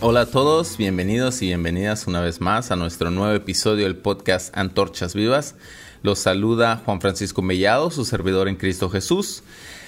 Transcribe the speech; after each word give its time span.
Hola 0.00 0.20
a 0.20 0.26
todos, 0.26 0.76
bienvenidos 0.76 1.42
y 1.42 1.46
bienvenidas 1.46 2.06
una 2.06 2.20
vez 2.20 2.40
más 2.40 2.70
a 2.70 2.76
nuestro 2.76 3.10
nuevo 3.10 3.34
episodio 3.34 3.82
del 3.82 3.96
podcast 3.96 4.56
Antorchas 4.56 5.12
Vivas. 5.12 5.56
Los 6.04 6.20
saluda 6.20 6.80
Juan 6.84 7.00
Francisco 7.00 7.42
Mellado, 7.42 7.90
su 7.90 8.04
servidor 8.04 8.46
en 8.46 8.54
Cristo 8.54 8.90
Jesús. 8.90 9.42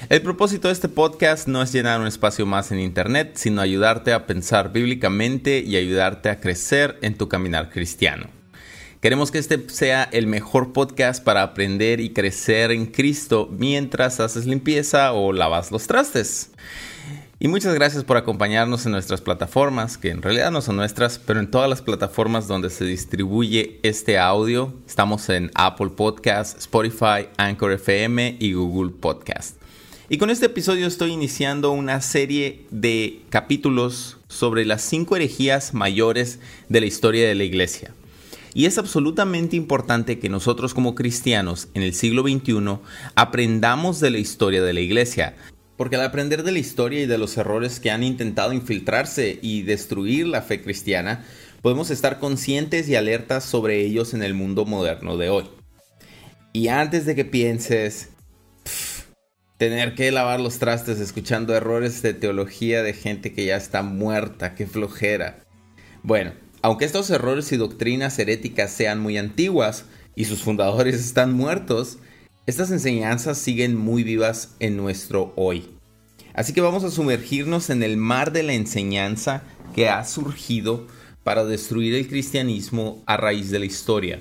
El 0.09 0.21
propósito 0.23 0.67
de 0.67 0.75
este 0.75 0.89
podcast 0.89 1.47
no 1.47 1.63
es 1.63 1.73
llenar 1.73 2.01
un 2.01 2.09
espacio 2.09 2.45
más 2.45 2.73
en 2.73 2.81
Internet, 2.81 3.35
sino 3.37 3.61
ayudarte 3.61 4.13
a 4.13 4.27
pensar 4.27 4.73
bíblicamente 4.73 5.61
y 5.61 5.77
ayudarte 5.77 6.29
a 6.29 6.41
crecer 6.41 6.99
en 7.03 7.17
tu 7.17 7.29
caminar 7.29 7.71
cristiano. 7.71 8.27
Queremos 9.01 9.31
que 9.31 9.39
este 9.39 9.65
sea 9.69 10.09
el 10.11 10.27
mejor 10.27 10.73
podcast 10.73 11.23
para 11.23 11.45
aprender 11.45 12.01
y 12.01 12.13
crecer 12.13 12.73
en 12.73 12.87
Cristo 12.87 13.49
mientras 13.51 14.19
haces 14.19 14.45
limpieza 14.45 15.13
o 15.13 15.33
lavas 15.33 15.71
los 15.71 15.87
trastes. 15.87 16.51
Y 17.43 17.49
muchas 17.49 17.73
gracias 17.73 18.05
por 18.05 18.19
acompañarnos 18.19 18.85
en 18.85 18.93
nuestras 18.93 19.23
plataformas, 19.23 19.97
que 19.97 20.11
en 20.11 20.21
realidad 20.21 20.51
no 20.51 20.61
son 20.61 20.77
nuestras, 20.77 21.19
pero 21.19 21.41
en 21.41 21.51
todas 21.51 21.71
las 21.71 21.81
plataformas 21.81 22.47
donde 22.47 22.69
se 22.69 22.85
distribuye 22.85 23.81
este 23.83 24.19
audio. 24.19 24.75
Estamos 24.87 25.27
en 25.31 25.51
Apple 25.55 25.89
Podcast, 25.97 26.59
Spotify, 26.59 27.29
Anchor 27.39 27.73
FM 27.73 28.37
y 28.39 28.53
Google 28.53 28.93
Podcast. 28.93 29.57
Y 30.11 30.19
con 30.19 30.29
este 30.29 30.47
episodio 30.47 30.87
estoy 30.87 31.13
iniciando 31.13 31.71
una 31.71 32.03
serie 32.03 32.67
de 32.71 33.23
capítulos 33.31 34.19
sobre 34.29 34.67
las 34.67 34.83
cinco 34.83 35.17
herejías 35.17 35.73
mayores 35.73 36.41
de 36.69 36.81
la 36.81 36.87
historia 36.87 37.27
de 37.27 37.37
la 37.37 37.45
iglesia. 37.45 37.95
Y 38.53 38.67
es 38.67 38.77
absolutamente 38.77 39.57
importante 39.57 40.19
que 40.19 40.29
nosotros 40.29 40.75
como 40.75 40.95
cristianos 40.95 41.69
en 41.73 41.85
el 41.85 41.95
siglo 41.95 42.23
XXI 42.23 42.81
aprendamos 43.15 43.99
de 43.99 44.11
la 44.11 44.19
historia 44.19 44.63
de 44.63 44.75
la 44.75 44.81
iglesia, 44.81 45.37
porque 45.81 45.97
al 45.97 46.03
aprender 46.03 46.43
de 46.43 46.53
la 46.53 46.59
historia 46.59 47.01
y 47.01 47.07
de 47.07 47.17
los 47.17 47.39
errores 47.39 47.81
que 47.81 47.91
han 47.91 48.03
intentado 48.03 48.53
infiltrarse 48.53 49.39
y 49.41 49.63
destruir 49.63 50.27
la 50.27 50.43
fe 50.43 50.61
cristiana, 50.61 51.25
podemos 51.63 51.89
estar 51.89 52.19
conscientes 52.19 52.87
y 52.87 52.97
alertas 52.97 53.45
sobre 53.45 53.81
ellos 53.81 54.13
en 54.13 54.23
el 54.23 54.35
mundo 54.35 54.67
moderno 54.67 55.17
de 55.17 55.31
hoy. 55.31 55.45
Y 56.53 56.69
antes 56.69 57.07
de 57.07 57.15
que 57.15 57.25
pienses, 57.25 58.11
tener 59.57 59.95
que 59.95 60.13
lavar 60.13 60.39
los 60.39 60.59
trastes 60.59 61.01
escuchando 61.01 61.55
errores 61.55 62.03
de 62.03 62.13
teología 62.13 62.83
de 62.83 62.93
gente 62.93 63.33
que 63.33 63.47
ya 63.47 63.57
está 63.57 63.83
muerta, 63.83 64.55
qué 64.55 64.67
flojera. 64.67 65.47
Bueno, 66.03 66.35
aunque 66.61 66.85
estos 66.85 67.09
errores 67.09 67.53
y 67.53 67.57
doctrinas 67.57 68.19
heréticas 68.19 68.71
sean 68.71 69.01
muy 69.01 69.17
antiguas 69.17 69.87
y 70.15 70.27
sus 70.27 70.43
fundadores 70.43 70.97
están 71.01 71.33
muertos, 71.33 72.01
estas 72.47 72.71
enseñanzas 72.71 73.39
siguen 73.39 73.77
muy 73.77 74.03
vivas 74.03 74.55
en 74.61 74.77
nuestro 74.77 75.33
hoy. 75.37 75.69
Así 76.35 76.53
que 76.53 76.61
vamos 76.61 76.85
a 76.85 76.91
sumergirnos 76.91 77.71
en 77.71 77.83
el 77.83 77.97
mar 77.97 78.33
de 78.33 78.43
la 78.43 78.55
enseñanza 78.55 79.43
que 79.75 79.89
ha 79.89 80.05
surgido 80.05 80.87
para 81.23 81.45
destruir 81.45 81.95
el 81.95 82.09
cristianismo 82.09 83.03
a 83.07 83.17
raíz 83.17 83.51
de 83.51 83.59
la 83.59 83.67
historia. 83.67 84.21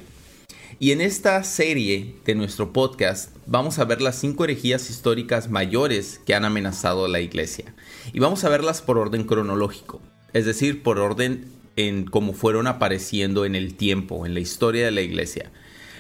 Y 0.80 0.92
en 0.92 1.02
esta 1.02 1.44
serie 1.44 2.16
de 2.26 2.36
nuestro 2.36 2.72
podcast 2.74 3.36
vamos 3.46 3.80
a 3.80 3.86
ver 3.86 4.02
las 4.02 4.18
cinco 4.18 4.44
herejías 4.44 4.90
históricas 4.90 5.50
mayores 5.50 6.20
que 6.26 6.36
han 6.36 6.46
amenazado 6.46 7.06
a 7.06 7.10
la 7.10 7.22
iglesia. 7.22 7.74
Y 8.14 8.20
vamos 8.20 8.44
a 8.44 8.50
verlas 8.50 8.82
por 8.82 8.98
orden 8.98 9.24
cronológico, 9.24 10.02
es 10.34 10.46
decir, 10.46 10.84
por 10.84 11.00
orden 11.00 11.46
en 11.76 12.06
cómo 12.06 12.34
fueron 12.34 12.68
apareciendo 12.68 13.46
en 13.46 13.56
el 13.56 13.76
tiempo, 13.76 14.26
en 14.26 14.34
la 14.34 14.40
historia 14.40 14.86
de 14.86 14.92
la 14.92 15.02
iglesia. 15.02 15.52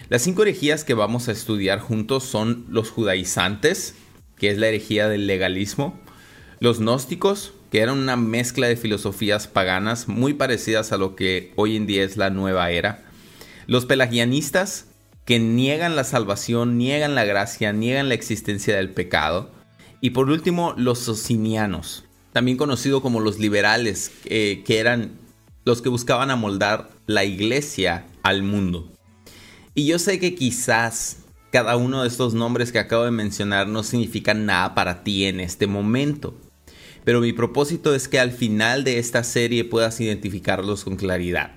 Las 0.09 0.23
cinco 0.23 0.41
herejías 0.41 0.83
que 0.83 0.95
vamos 0.95 1.27
a 1.27 1.31
estudiar 1.31 1.79
juntos 1.79 2.23
son 2.23 2.65
los 2.67 2.89
judaizantes, 2.89 3.93
que 4.37 4.49
es 4.49 4.57
la 4.57 4.67
herejía 4.67 5.07
del 5.07 5.27
legalismo, 5.27 5.99
los 6.59 6.79
gnósticos, 6.79 7.53
que 7.69 7.81
eran 7.81 7.99
una 7.99 8.15
mezcla 8.15 8.67
de 8.67 8.75
filosofías 8.75 9.47
paganas 9.47 10.07
muy 10.07 10.33
parecidas 10.33 10.91
a 10.91 10.97
lo 10.97 11.15
que 11.15 11.53
hoy 11.57 11.75
en 11.75 11.85
día 11.85 12.03
es 12.03 12.17
la 12.17 12.31
nueva 12.31 12.71
era, 12.71 13.05
los 13.67 13.85
pelagianistas, 13.85 14.87
que 15.25 15.37
niegan 15.37 15.95
la 15.95 16.03
salvación, 16.03 16.79
niegan 16.79 17.13
la 17.13 17.23
gracia, 17.23 17.71
niegan 17.71 18.09
la 18.09 18.15
existencia 18.15 18.75
del 18.75 18.89
pecado, 18.89 19.51
y 20.01 20.09
por 20.09 20.31
último 20.31 20.73
los 20.75 20.97
socinianos, 20.97 22.03
también 22.33 22.57
conocidos 22.57 23.03
como 23.03 23.19
los 23.19 23.37
liberales, 23.37 24.11
que 24.23 24.63
eran 24.67 25.19
los 25.65 25.83
que 25.83 25.89
buscaban 25.89 26.31
amoldar 26.31 26.89
la 27.05 27.25
iglesia 27.25 28.07
al 28.23 28.41
mundo. 28.41 28.91
Y 29.79 29.85
yo 29.85 29.97
sé 29.97 30.19
que 30.19 30.35
quizás 30.35 31.19
cada 31.53 31.77
uno 31.77 32.01
de 32.01 32.09
estos 32.09 32.33
nombres 32.33 32.73
que 32.73 32.79
acabo 32.79 33.05
de 33.05 33.11
mencionar 33.11 33.69
no 33.69 33.81
significan 33.81 34.45
nada 34.45 34.75
para 34.75 35.05
ti 35.05 35.23
en 35.23 35.39
este 35.39 35.67
momento. 35.67 36.35
Pero 37.05 37.21
mi 37.21 37.31
propósito 37.31 37.95
es 37.95 38.09
que 38.09 38.19
al 38.19 38.33
final 38.33 38.83
de 38.83 38.99
esta 38.99 39.23
serie 39.23 39.63
puedas 39.63 40.01
identificarlos 40.01 40.83
con 40.83 40.97
claridad. 40.97 41.53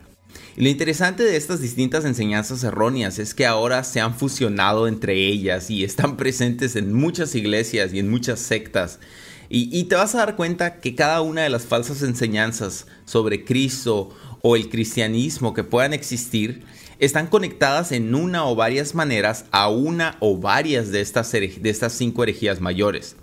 Y 0.56 0.62
lo 0.62 0.68
interesante 0.68 1.24
de 1.24 1.34
estas 1.34 1.60
distintas 1.60 2.04
enseñanzas 2.04 2.62
erróneas 2.62 3.18
es 3.18 3.34
que 3.34 3.44
ahora 3.44 3.82
se 3.82 3.98
han 3.98 4.14
fusionado 4.14 4.86
entre 4.86 5.16
ellas 5.16 5.68
y 5.68 5.82
están 5.82 6.16
presentes 6.16 6.76
en 6.76 6.92
muchas 6.92 7.34
iglesias 7.34 7.92
y 7.92 7.98
en 7.98 8.08
muchas 8.08 8.38
sectas. 8.38 9.00
Y, 9.48 9.68
y, 9.76 9.84
te 9.86 9.96
vas 9.96 10.14
a 10.14 10.18
dar 10.18 10.36
cuenta 10.36 10.78
que 10.78 10.94
cada 10.94 11.22
una 11.22 11.42
de 11.42 11.50
las 11.50 11.64
falsas 11.64 12.02
enseñanzas 12.02 12.86
sobre 13.04 13.44
Cristo 13.44 14.10
o 14.42 14.54
el 14.54 14.68
cristianismo 14.68 15.54
que 15.54 15.64
puedan 15.64 15.92
existir 15.92 16.62
están 16.98 17.26
conectadas 17.26 17.92
en 17.92 18.14
una 18.14 18.46
o 18.46 18.54
varias 18.54 18.94
maneras 18.94 19.46
a 19.50 19.68
una 19.68 20.16
o 20.20 20.38
varias 20.38 20.90
de 20.90 21.00
estas, 21.00 21.30
de 21.32 21.60
estas 21.64 21.92
cinco 21.92 22.22
herejías 22.22 22.60
mayores. 22.60 23.16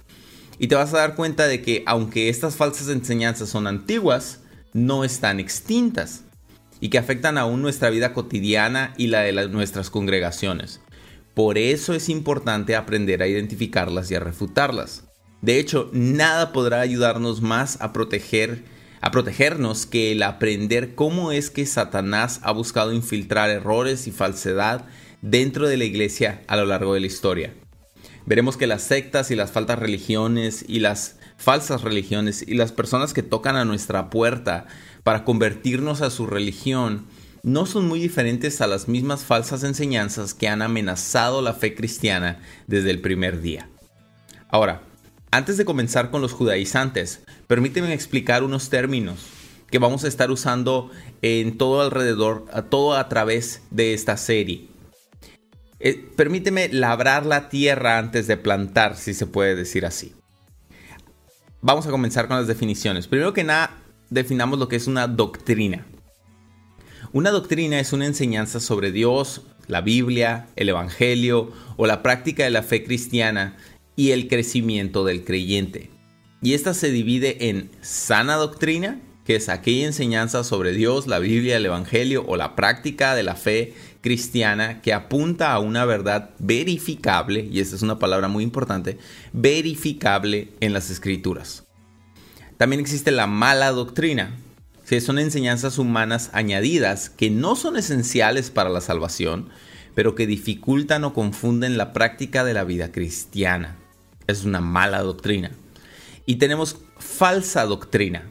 Y 0.57 0.67
te 0.67 0.75
vas 0.75 0.93
a 0.93 0.97
dar 0.97 1.15
cuenta 1.15 1.47
de 1.47 1.61
que 1.61 1.83
aunque 1.85 2.29
estas 2.29 2.55
falsas 2.55 2.89
enseñanzas 2.89 3.49
son 3.49 3.67
antiguas, 3.67 4.41
no 4.73 5.03
están 5.03 5.39
extintas 5.39 6.23
y 6.79 6.89
que 6.89 6.97
afectan 6.97 7.37
aún 7.37 7.61
nuestra 7.61 7.89
vida 7.89 8.13
cotidiana 8.13 8.93
y 8.97 9.07
la 9.07 9.21
de 9.21 9.47
nuestras 9.49 9.89
congregaciones. 9.89 10.81
Por 11.33 11.57
eso 11.57 11.93
es 11.93 12.09
importante 12.09 12.75
aprender 12.75 13.21
a 13.21 13.27
identificarlas 13.27 14.11
y 14.11 14.15
a 14.15 14.19
refutarlas. 14.19 15.05
De 15.41 15.59
hecho, 15.59 15.89
nada 15.93 16.51
podrá 16.51 16.81
ayudarnos 16.81 17.41
más 17.41 17.79
a 17.81 17.93
proteger 17.93 18.65
a 19.01 19.11
protegernos 19.11 19.85
que 19.85 20.11
el 20.11 20.23
aprender 20.23 20.95
cómo 20.95 21.31
es 21.31 21.49
que 21.49 21.65
Satanás 21.65 22.39
ha 22.43 22.51
buscado 22.51 22.93
infiltrar 22.93 23.49
errores 23.49 24.07
y 24.07 24.11
falsedad 24.11 24.85
dentro 25.21 25.67
de 25.67 25.77
la 25.77 25.85
iglesia 25.85 26.41
a 26.47 26.57
lo 26.57 26.65
largo 26.65 26.93
de 26.93 26.99
la 26.99 27.07
historia. 27.07 27.53
Veremos 28.25 28.57
que 28.57 28.67
las 28.67 28.83
sectas 28.83 29.31
y 29.31 29.35
las 29.35 29.51
faltas 29.51 29.79
religiones 29.79 30.63
y 30.67 30.79
las 30.79 31.17
falsas 31.37 31.81
religiones 31.81 32.43
y 32.45 32.53
las 32.53 32.71
personas 32.71 33.13
que 33.13 33.23
tocan 33.23 33.55
a 33.55 33.65
nuestra 33.65 34.09
puerta 34.09 34.67
para 35.03 35.23
convertirnos 35.23 36.01
a 36.01 36.09
su 36.09 36.27
religión 36.27 37.07
no 37.41 37.65
son 37.65 37.87
muy 37.87 37.99
diferentes 37.99 38.59
a 38.61 38.67
las 38.67 38.87
mismas 38.87 39.23
falsas 39.23 39.63
enseñanzas 39.63 40.33
que 40.33 40.49
han 40.49 40.61
amenazado 40.61 41.41
la 41.41 41.53
fe 41.53 41.73
cristiana 41.73 42.39
desde 42.67 42.91
el 42.91 42.99
primer 42.99 43.41
día. 43.41 43.69
Ahora, 44.49 44.81
antes 45.31 45.57
de 45.57 45.65
comenzar 45.65 46.09
con 46.09 46.21
los 46.21 46.33
judaizantes, 46.33 47.21
permíteme 47.47 47.93
explicar 47.93 48.43
unos 48.43 48.69
términos 48.69 49.27
que 49.69 49.79
vamos 49.79 50.03
a 50.03 50.07
estar 50.07 50.31
usando 50.31 50.89
en 51.21 51.57
todo 51.57 51.81
alrededor, 51.81 52.45
a 52.51 52.63
todo 52.63 52.95
a 52.95 53.07
través 53.09 53.61
de 53.69 53.93
esta 53.93 54.17
serie. 54.17 54.67
Eh, 55.79 56.09
permíteme 56.15 56.69
labrar 56.69 57.25
la 57.25 57.49
tierra 57.49 57.97
antes 57.97 58.27
de 58.27 58.37
plantar, 58.37 58.97
si 58.97 59.13
se 59.13 59.27
puede 59.27 59.55
decir 59.55 59.85
así. 59.85 60.13
Vamos 61.61 61.85
a 61.85 61.91
comenzar 61.91 62.27
con 62.27 62.37
las 62.37 62.47
definiciones. 62.47 63.07
Primero 63.07 63.33
que 63.33 63.43
nada, 63.43 63.77
definamos 64.09 64.59
lo 64.59 64.67
que 64.67 64.77
es 64.77 64.87
una 64.87 65.07
doctrina. 65.07 65.85
Una 67.11 67.31
doctrina 67.31 67.79
es 67.79 67.93
una 67.93 68.05
enseñanza 68.05 68.59
sobre 68.59 68.91
Dios, 68.91 69.43
la 69.67 69.81
Biblia, 69.81 70.47
el 70.55 70.69
Evangelio 70.69 71.51
o 71.77 71.85
la 71.85 72.01
práctica 72.01 72.43
de 72.43 72.49
la 72.49 72.63
fe 72.63 72.83
cristiana 72.83 73.55
y 73.99 74.11
el 74.13 74.29
crecimiento 74.29 75.03
del 75.03 75.25
creyente. 75.25 75.89
Y 76.41 76.53
esta 76.53 76.73
se 76.73 76.89
divide 76.89 77.49
en 77.49 77.69
sana 77.81 78.35
doctrina, 78.35 79.01
que 79.25 79.35
es 79.35 79.49
aquella 79.49 79.87
enseñanza 79.87 80.45
sobre 80.45 80.71
Dios, 80.71 81.05
la 81.05 81.19
Biblia, 81.19 81.57
el 81.57 81.65
Evangelio 81.65 82.23
o 82.25 82.37
la 82.37 82.55
práctica 82.55 83.13
de 83.13 83.23
la 83.23 83.35
fe 83.35 83.73
cristiana 83.99 84.81
que 84.81 84.93
apunta 84.93 85.51
a 85.51 85.59
una 85.59 85.83
verdad 85.83 86.29
verificable, 86.39 87.49
y 87.51 87.59
esta 87.59 87.75
es 87.75 87.81
una 87.81 87.99
palabra 87.99 88.29
muy 88.29 88.45
importante, 88.45 88.97
verificable 89.33 90.53
en 90.61 90.71
las 90.71 90.89
escrituras. 90.89 91.65
También 92.55 92.79
existe 92.79 93.11
la 93.11 93.27
mala 93.27 93.69
doctrina, 93.71 94.33
que 94.87 95.01
son 95.01 95.19
enseñanzas 95.19 95.77
humanas 95.77 96.29
añadidas 96.31 97.09
que 97.09 97.29
no 97.29 97.57
son 97.57 97.75
esenciales 97.75 98.49
para 98.49 98.69
la 98.69 98.79
salvación, 98.79 99.49
pero 99.93 100.15
que 100.15 100.25
dificultan 100.25 101.03
o 101.03 101.13
confunden 101.13 101.77
la 101.77 101.91
práctica 101.91 102.45
de 102.45 102.53
la 102.53 102.63
vida 102.63 102.93
cristiana 102.93 103.75
es 104.31 104.45
una 104.45 104.61
mala 104.61 105.01
doctrina. 105.01 105.51
Y 106.25 106.35
tenemos 106.35 106.77
falsa 106.97 107.65
doctrina. 107.65 108.29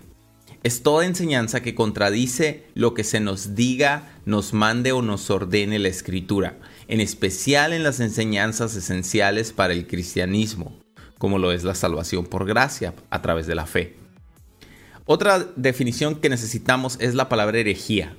Es 0.63 0.83
toda 0.83 1.07
enseñanza 1.07 1.63
que 1.63 1.75
contradice 1.75 2.67
lo 2.75 2.93
que 2.95 3.05
se 3.05 3.21
nos 3.21 3.55
diga, 3.55 4.11
nos 4.25 4.53
mande 4.53 4.93
o 4.93 5.03
nos 5.03 5.31
ordene 5.31 5.79
la 5.79 5.89
escritura, 5.89 6.59
en 6.89 7.01
especial 7.01 7.73
en 7.73 7.85
las 7.85 8.01
enseñanzas 8.01 8.75
esenciales 8.75 9.53
para 9.53 9.73
el 9.73 9.87
cristianismo, 9.87 10.77
como 11.17 11.39
lo 11.39 11.53
es 11.53 11.63
la 11.63 11.75
salvación 11.75 12.27
por 12.27 12.45
gracia 12.45 12.95
a 13.11 13.23
través 13.23 13.47
de 13.47 13.55
la 13.55 13.67
fe. 13.67 13.97
Otra 15.05 15.47
definición 15.57 16.17
que 16.17 16.29
necesitamos 16.29 16.99
es 17.01 17.15
la 17.15 17.29
palabra 17.29 17.59
herejía. 17.59 18.15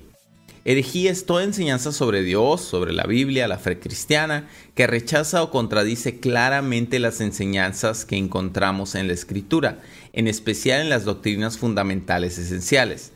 Herejía 0.64 1.10
es 1.10 1.24
toda 1.24 1.44
enseñanza 1.44 1.90
sobre 1.90 2.22
Dios, 2.22 2.60
sobre 2.60 2.92
la 2.92 3.04
Biblia, 3.04 3.48
la 3.48 3.58
fe 3.58 3.78
cristiana, 3.78 4.48
que 4.74 4.86
rechaza 4.86 5.42
o 5.42 5.50
contradice 5.50 6.20
claramente 6.20 6.98
las 6.98 7.22
enseñanzas 7.22 8.04
que 8.04 8.16
encontramos 8.16 8.94
en 8.94 9.06
la 9.06 9.14
Escritura, 9.14 9.78
en 10.12 10.28
especial 10.28 10.82
en 10.82 10.90
las 10.90 11.04
doctrinas 11.04 11.56
fundamentales 11.56 12.36
esenciales. 12.36 13.12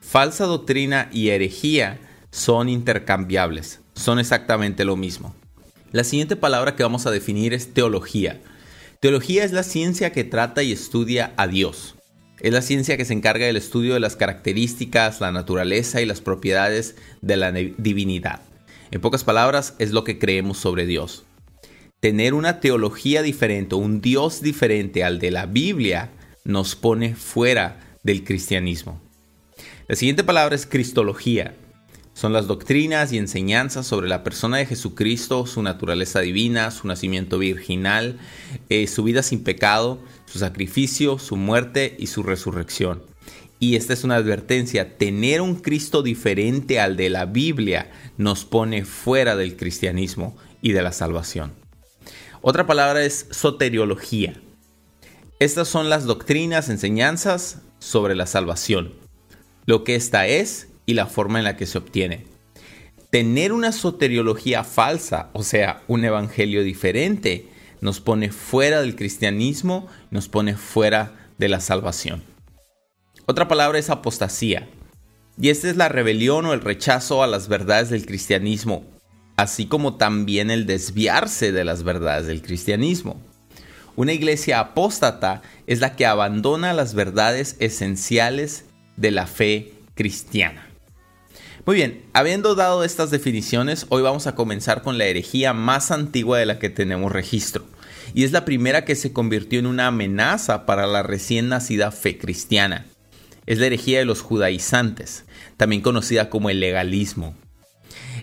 Falsa 0.00 0.44
doctrina 0.44 1.08
y 1.12 1.30
herejía 1.30 1.98
son 2.30 2.68
intercambiables, 2.68 3.80
son 3.94 4.20
exactamente 4.20 4.84
lo 4.84 4.96
mismo. 4.96 5.34
La 5.90 6.04
siguiente 6.04 6.36
palabra 6.36 6.76
que 6.76 6.82
vamos 6.84 7.06
a 7.06 7.10
definir 7.10 7.54
es 7.54 7.74
teología. 7.74 8.40
Teología 9.00 9.44
es 9.44 9.52
la 9.52 9.62
ciencia 9.64 10.12
que 10.12 10.24
trata 10.24 10.62
y 10.62 10.72
estudia 10.72 11.32
a 11.36 11.48
Dios. 11.48 11.93
Es 12.40 12.52
la 12.52 12.62
ciencia 12.62 12.96
que 12.96 13.04
se 13.04 13.12
encarga 13.12 13.46
del 13.46 13.56
estudio 13.56 13.94
de 13.94 14.00
las 14.00 14.16
características, 14.16 15.20
la 15.20 15.30
naturaleza 15.30 16.00
y 16.00 16.06
las 16.06 16.20
propiedades 16.20 16.96
de 17.20 17.36
la 17.36 17.52
divinidad. 17.52 18.40
En 18.90 19.00
pocas 19.00 19.24
palabras, 19.24 19.74
es 19.78 19.92
lo 19.92 20.04
que 20.04 20.18
creemos 20.18 20.58
sobre 20.58 20.84
Dios. 20.84 21.24
Tener 22.00 22.34
una 22.34 22.60
teología 22.60 23.22
diferente, 23.22 23.76
un 23.76 24.00
Dios 24.00 24.42
diferente 24.42 25.04
al 25.04 25.20
de 25.20 25.30
la 25.30 25.46
Biblia, 25.46 26.10
nos 26.44 26.74
pone 26.74 27.14
fuera 27.14 27.80
del 28.02 28.24
cristianismo. 28.24 29.00
La 29.88 29.96
siguiente 29.96 30.24
palabra 30.24 30.54
es 30.54 30.66
cristología. 30.66 31.54
Son 32.14 32.32
las 32.32 32.46
doctrinas 32.46 33.12
y 33.12 33.18
enseñanzas 33.18 33.88
sobre 33.88 34.08
la 34.08 34.22
persona 34.22 34.58
de 34.58 34.66
Jesucristo, 34.66 35.46
su 35.46 35.62
naturaleza 35.62 36.20
divina, 36.20 36.70
su 36.70 36.86
nacimiento 36.86 37.38
virginal, 37.38 38.18
eh, 38.68 38.86
su 38.86 39.02
vida 39.02 39.24
sin 39.24 39.42
pecado, 39.42 39.98
su 40.24 40.38
sacrificio, 40.38 41.18
su 41.18 41.36
muerte 41.36 41.96
y 41.98 42.06
su 42.06 42.22
resurrección. 42.22 43.02
Y 43.58 43.74
esta 43.74 43.92
es 43.92 44.04
una 44.04 44.14
advertencia, 44.14 44.96
tener 44.96 45.40
un 45.40 45.56
Cristo 45.56 46.02
diferente 46.02 46.78
al 46.78 46.96
de 46.96 47.10
la 47.10 47.24
Biblia 47.24 47.90
nos 48.16 48.44
pone 48.44 48.84
fuera 48.84 49.34
del 49.34 49.56
cristianismo 49.56 50.36
y 50.62 50.70
de 50.70 50.82
la 50.82 50.92
salvación. 50.92 51.52
Otra 52.42 52.64
palabra 52.64 53.04
es 53.04 53.26
soteriología. 53.32 54.40
Estas 55.40 55.66
son 55.66 55.90
las 55.90 56.04
doctrinas, 56.04 56.68
enseñanzas 56.68 57.62
sobre 57.80 58.14
la 58.14 58.26
salvación, 58.26 58.92
lo 59.66 59.82
que 59.82 59.96
esta 59.96 60.28
es 60.28 60.68
y 60.86 60.94
la 60.94 61.06
forma 61.06 61.38
en 61.38 61.44
la 61.44 61.56
que 61.56 61.66
se 61.66 61.78
obtiene. 61.78 62.26
Tener 63.10 63.52
una 63.52 63.72
soteriología 63.72 64.64
falsa, 64.64 65.30
o 65.32 65.42
sea, 65.42 65.82
un 65.86 66.04
evangelio 66.04 66.62
diferente, 66.62 67.48
nos 67.80 68.00
pone 68.00 68.30
fuera 68.30 68.80
del 68.80 68.96
cristianismo, 68.96 69.88
nos 70.10 70.28
pone 70.28 70.56
fuera 70.56 71.30
de 71.38 71.48
la 71.48 71.60
salvación. 71.60 72.22
Otra 73.26 73.46
palabra 73.48 73.78
es 73.78 73.90
apostasía, 73.90 74.68
y 75.40 75.48
esta 75.48 75.68
es 75.68 75.76
la 75.76 75.88
rebelión 75.88 76.46
o 76.46 76.52
el 76.52 76.60
rechazo 76.60 77.22
a 77.22 77.26
las 77.26 77.48
verdades 77.48 77.90
del 77.90 78.06
cristianismo, 78.06 78.84
así 79.36 79.66
como 79.66 79.96
también 79.96 80.50
el 80.50 80.66
desviarse 80.66 81.52
de 81.52 81.64
las 81.64 81.82
verdades 81.82 82.26
del 82.26 82.42
cristianismo. 82.42 83.20
Una 83.96 84.12
iglesia 84.12 84.60
apóstata 84.60 85.42
es 85.66 85.80
la 85.80 85.94
que 85.94 86.06
abandona 86.06 86.72
las 86.72 86.94
verdades 86.94 87.56
esenciales 87.60 88.64
de 88.96 89.10
la 89.10 89.26
fe 89.26 89.72
cristiana. 89.94 90.68
Muy 91.66 91.76
bien, 91.76 92.04
habiendo 92.12 92.54
dado 92.54 92.84
estas 92.84 93.10
definiciones, 93.10 93.86
hoy 93.88 94.02
vamos 94.02 94.26
a 94.26 94.34
comenzar 94.34 94.82
con 94.82 94.98
la 94.98 95.06
herejía 95.06 95.54
más 95.54 95.90
antigua 95.90 96.38
de 96.38 96.44
la 96.44 96.58
que 96.58 96.68
tenemos 96.68 97.10
registro, 97.10 97.64
y 98.12 98.24
es 98.24 98.32
la 98.32 98.44
primera 98.44 98.84
que 98.84 98.94
se 98.94 99.14
convirtió 99.14 99.60
en 99.60 99.66
una 99.66 99.86
amenaza 99.86 100.66
para 100.66 100.86
la 100.86 101.02
recién 101.02 101.48
nacida 101.48 101.90
fe 101.90 102.18
cristiana. 102.18 102.84
Es 103.46 103.60
la 103.60 103.66
herejía 103.66 103.98
de 103.98 104.04
los 104.04 104.20
judaizantes, 104.20 105.24
también 105.56 105.80
conocida 105.80 106.28
como 106.28 106.50
el 106.50 106.60
legalismo. 106.60 107.34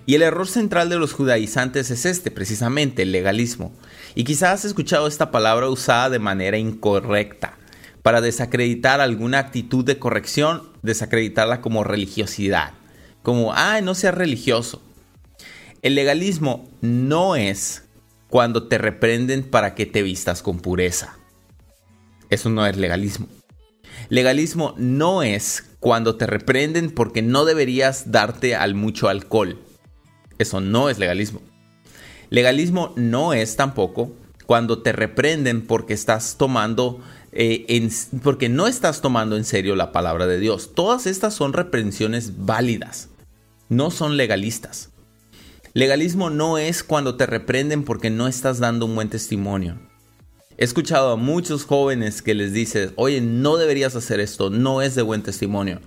Y 0.05 0.13
el 0.13 0.21
error 0.21 0.47
central 0.47 0.89
de 0.89 0.99
los 0.99 1.13
judaizantes 1.13 1.89
es 1.89 2.05
este, 2.05 2.29
precisamente, 2.29 3.01
el 3.01 3.11
legalismo. 3.11 3.73
Y 4.13 4.23
quizás 4.23 4.59
has 4.59 4.65
escuchado 4.65 5.07
esta 5.07 5.31
palabra 5.31 5.67
usada 5.67 6.11
de 6.11 6.19
manera 6.19 6.59
incorrecta 6.59 7.57
para 8.03 8.21
desacreditar 8.21 9.01
alguna 9.01 9.39
actitud 9.39 9.83
de 9.83 9.97
corrección, 9.97 10.69
desacreditarla 10.83 11.61
como 11.61 11.83
religiosidad 11.83 12.73
como, 13.23 13.53
ah, 13.53 13.81
no 13.81 13.95
seas 13.95 14.15
religioso. 14.15 14.81
El 15.81 15.95
legalismo 15.95 16.69
no 16.81 17.35
es 17.35 17.83
cuando 18.29 18.67
te 18.67 18.77
reprenden 18.77 19.43
para 19.43 19.75
que 19.75 19.85
te 19.85 20.03
vistas 20.03 20.41
con 20.41 20.59
pureza. 20.59 21.17
Eso 22.29 22.49
no 22.49 22.65
es 22.65 22.77
legalismo. 22.77 23.27
Legalismo 24.09 24.73
no 24.77 25.23
es 25.23 25.65
cuando 25.79 26.15
te 26.15 26.27
reprenden 26.27 26.91
porque 26.91 27.21
no 27.21 27.45
deberías 27.45 28.11
darte 28.11 28.55
al 28.55 28.75
mucho 28.75 29.09
alcohol. 29.09 29.59
Eso 30.37 30.61
no 30.61 30.89
es 30.89 30.97
legalismo. 30.97 31.41
Legalismo 32.29 32.93
no 32.95 33.33
es 33.33 33.55
tampoco 33.57 34.11
cuando 34.45 34.81
te 34.81 34.91
reprenden 34.93 35.65
porque 35.65 35.93
estás 35.93 36.35
tomando 36.37 37.01
eh, 37.33 37.89
porque 38.23 38.49
no 38.49 38.67
estás 38.67 39.01
tomando 39.01 39.37
en 39.37 39.45
serio 39.45 39.75
la 39.75 39.91
palabra 39.91 40.27
de 40.27 40.39
Dios. 40.39 40.71
Todas 40.73 41.07
estas 41.07 41.33
son 41.33 41.53
reprensiones 41.53 42.45
válidas 42.45 43.09
no 43.71 43.89
son 43.89 44.17
legalistas. 44.17 44.89
Legalismo 45.73 46.29
no 46.29 46.57
es 46.57 46.83
cuando 46.83 47.15
te 47.15 47.25
reprenden 47.25 47.85
porque 47.85 48.09
no 48.09 48.27
estás 48.27 48.59
dando 48.59 48.85
un 48.85 48.95
buen 48.95 49.07
testimonio. 49.07 49.79
He 50.57 50.65
escuchado 50.65 51.13
a 51.13 51.15
muchos 51.15 51.63
jóvenes 51.63 52.21
que 52.21 52.35
les 52.35 52.51
dices, 52.51 52.91
oye, 52.97 53.21
no 53.21 53.55
deberías 53.55 53.95
hacer 53.95 54.19
esto, 54.19 54.49
no 54.49 54.81
es 54.81 54.93
de 54.95 55.03
buen 55.03 55.23
testimonio. 55.23 55.79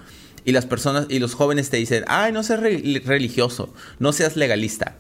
Y 0.47 0.53
las 0.53 0.65
personas 0.65 1.07
y 1.11 1.19
los 1.19 1.35
jóvenes 1.35 1.69
te 1.69 1.77
dicen, 1.77 2.05
ay, 2.09 2.33
no 2.33 2.43
seas 2.43 2.61
religioso, 2.61 3.75
no 3.99 4.15
seas 4.15 4.35
legalista. 4.35 4.97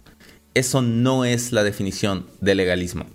Eso 0.52 0.82
no 0.82 1.24
es 1.24 1.52
la 1.52 1.64
definición 1.64 2.26
de 2.42 2.54
legalismo. 2.54 3.06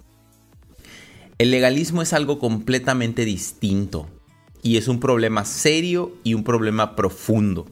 El 1.38 1.52
legalismo 1.52 2.02
es 2.02 2.14
algo 2.14 2.40
completamente 2.40 3.24
distinto 3.24 4.10
y 4.64 4.78
es 4.78 4.88
un 4.88 5.00
problema 5.00 5.46
serio 5.46 6.18
y 6.24 6.34
un 6.34 6.44
problema 6.44 6.96
profundo 6.96 7.68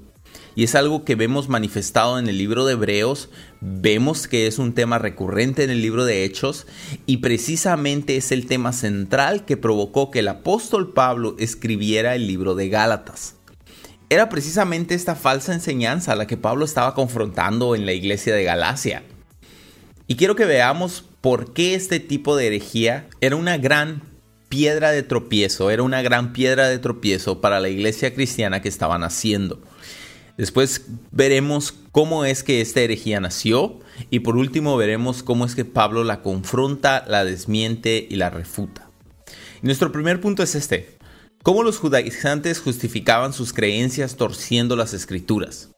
y 0.57 0.63
es 0.63 0.73
algo 0.73 1.05
que 1.05 1.13
vemos 1.13 1.49
manifestado 1.49 2.17
en 2.17 2.27
el 2.27 2.39
libro 2.39 2.65
de 2.65 2.73
Hebreos, 2.73 3.29
vemos 3.61 4.27
que 4.27 4.47
es 4.47 4.57
un 4.57 4.73
tema 4.73 4.97
recurrente 4.97 5.63
en 5.63 5.69
el 5.69 5.83
libro 5.83 6.03
de 6.03 6.23
Hechos 6.23 6.65
y 7.05 7.17
precisamente 7.17 8.17
es 8.17 8.31
el 8.31 8.47
tema 8.47 8.73
central 8.73 9.45
que 9.45 9.55
provocó 9.55 10.09
que 10.09 10.17
el 10.17 10.27
apóstol 10.27 10.93
Pablo 10.93 11.35
escribiera 11.37 12.15
el 12.15 12.25
libro 12.25 12.55
de 12.55 12.69
Gálatas. 12.69 13.35
Era 14.09 14.29
precisamente 14.29 14.95
esta 14.95 15.13
falsa 15.13 15.53
enseñanza 15.53 16.13
a 16.13 16.15
la 16.15 16.25
que 16.25 16.37
Pablo 16.37 16.65
estaba 16.65 16.95
confrontando 16.95 17.75
en 17.75 17.85
la 17.85 17.93
iglesia 17.93 18.33
de 18.33 18.43
Galacia. 18.43 19.03
Y 20.07 20.15
quiero 20.15 20.35
que 20.35 20.45
veamos 20.45 21.05
por 21.21 21.53
qué 21.53 21.75
este 21.75 21.99
tipo 21.99 22.35
de 22.35 22.47
herejía 22.47 23.07
era 23.21 23.35
una 23.35 23.59
gran 23.59 24.01
piedra 24.49 24.89
de 24.89 25.03
tropiezo, 25.03 25.69
era 25.69 25.83
una 25.83 26.01
gran 26.01 26.33
piedra 26.33 26.67
de 26.67 26.79
tropiezo 26.79 27.41
para 27.41 27.59
la 27.59 27.69
iglesia 27.69 28.15
cristiana 28.15 28.63
que 28.63 28.69
estaban 28.69 29.03
haciendo. 29.03 29.61
Después 30.37 30.85
veremos 31.11 31.73
cómo 31.91 32.23
es 32.23 32.43
que 32.43 32.61
esta 32.61 32.81
herejía 32.81 33.19
nació 33.19 33.79
y 34.11 34.19
por 34.19 34.37
último 34.37 34.77
veremos 34.77 35.23
cómo 35.23 35.45
es 35.45 35.55
que 35.55 35.65
Pablo 35.65 36.03
la 36.03 36.21
confronta, 36.21 37.03
la 37.07 37.25
desmiente 37.25 38.05
y 38.07 38.17
la 38.17 38.29
refuta. 38.29 38.87
nuestro 39.63 39.91
primer 39.91 40.21
punto 40.21 40.43
es 40.43 40.53
este. 40.53 40.97
¿Cómo 41.41 41.63
los 41.63 41.79
judaizantes 41.79 42.59
justificaban 42.59 43.33
sus 43.33 43.51
creencias 43.51 44.15
torciendo 44.15 44.75
las 44.75 44.93
escrituras? 44.93 45.69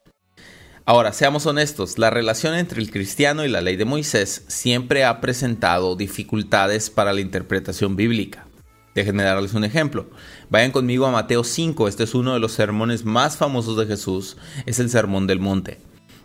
Ahora, 0.83 1.13
seamos 1.13 1.45
honestos, 1.45 1.99
la 1.99 2.09
relación 2.09 2.55
entre 2.55 2.81
el 2.81 2.89
cristiano 2.89 3.45
y 3.45 3.47
la 3.47 3.61
ley 3.61 3.75
de 3.75 3.85
Moisés 3.85 4.43
siempre 4.47 5.05
ha 5.05 5.21
presentado 5.21 5.95
dificultades 5.95 6.89
para 6.89 7.13
la 7.13 7.21
interpretación 7.21 7.95
bíblica. 7.95 8.48
Déjenme 8.95 9.23
darles 9.23 9.53
un 9.53 9.63
ejemplo. 9.63 10.07
Vayan 10.49 10.71
conmigo 10.71 11.05
a 11.05 11.11
Mateo 11.11 11.43
5, 11.43 11.87
este 11.87 12.03
es 12.03 12.15
uno 12.15 12.33
de 12.33 12.39
los 12.39 12.53
sermones 12.53 13.05
más 13.05 13.37
famosos 13.37 13.77
de 13.77 13.85
Jesús, 13.85 14.37
es 14.65 14.79
el 14.79 14.89
Sermón 14.89 15.27
del 15.27 15.39
Monte. 15.39 15.79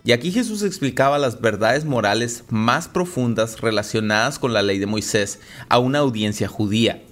Y 0.06 0.12
aquí 0.12 0.32
Jesús 0.32 0.62
explicaba 0.62 1.18
las 1.18 1.40
verdades 1.40 1.84
morales 1.84 2.44
más 2.50 2.88
profundas 2.88 3.60
relacionadas 3.60 4.38
con 4.38 4.52
la 4.52 4.62
ley 4.62 4.78
de 4.78 4.86
Moisés 4.86 5.40
a 5.68 5.78
una 5.78 6.00
audiencia 6.00 6.46
judía. 6.46 7.02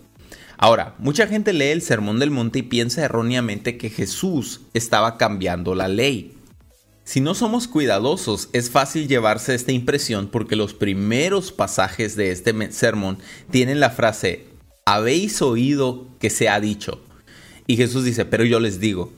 Ahora, 0.58 0.94
mucha 0.98 1.26
gente 1.26 1.52
lee 1.52 1.70
el 1.70 1.82
Sermón 1.82 2.18
del 2.18 2.30
Monte 2.30 2.60
y 2.60 2.62
piensa 2.62 3.02
erróneamente 3.02 3.78
que 3.78 3.90
Jesús 3.90 4.60
estaba 4.74 5.16
cambiando 5.16 5.74
la 5.74 5.88
ley. 5.88 6.34
Si 7.04 7.20
no 7.20 7.34
somos 7.34 7.66
cuidadosos, 7.66 8.48
es 8.52 8.70
fácil 8.70 9.08
llevarse 9.08 9.54
esta 9.54 9.72
impresión 9.72 10.28
porque 10.28 10.54
los 10.54 10.72
primeros 10.72 11.50
pasajes 11.50 12.14
de 12.14 12.30
este 12.30 12.72
sermón 12.72 13.18
tienen 13.50 13.80
la 13.80 13.90
frase 13.90 14.51
habéis 14.94 15.40
oído 15.42 16.06
que 16.18 16.30
se 16.30 16.48
ha 16.48 16.60
dicho. 16.60 17.00
Y 17.66 17.76
Jesús 17.76 18.04
dice, 18.04 18.24
pero 18.24 18.44
yo 18.44 18.60
les 18.60 18.80
digo. 18.80 19.12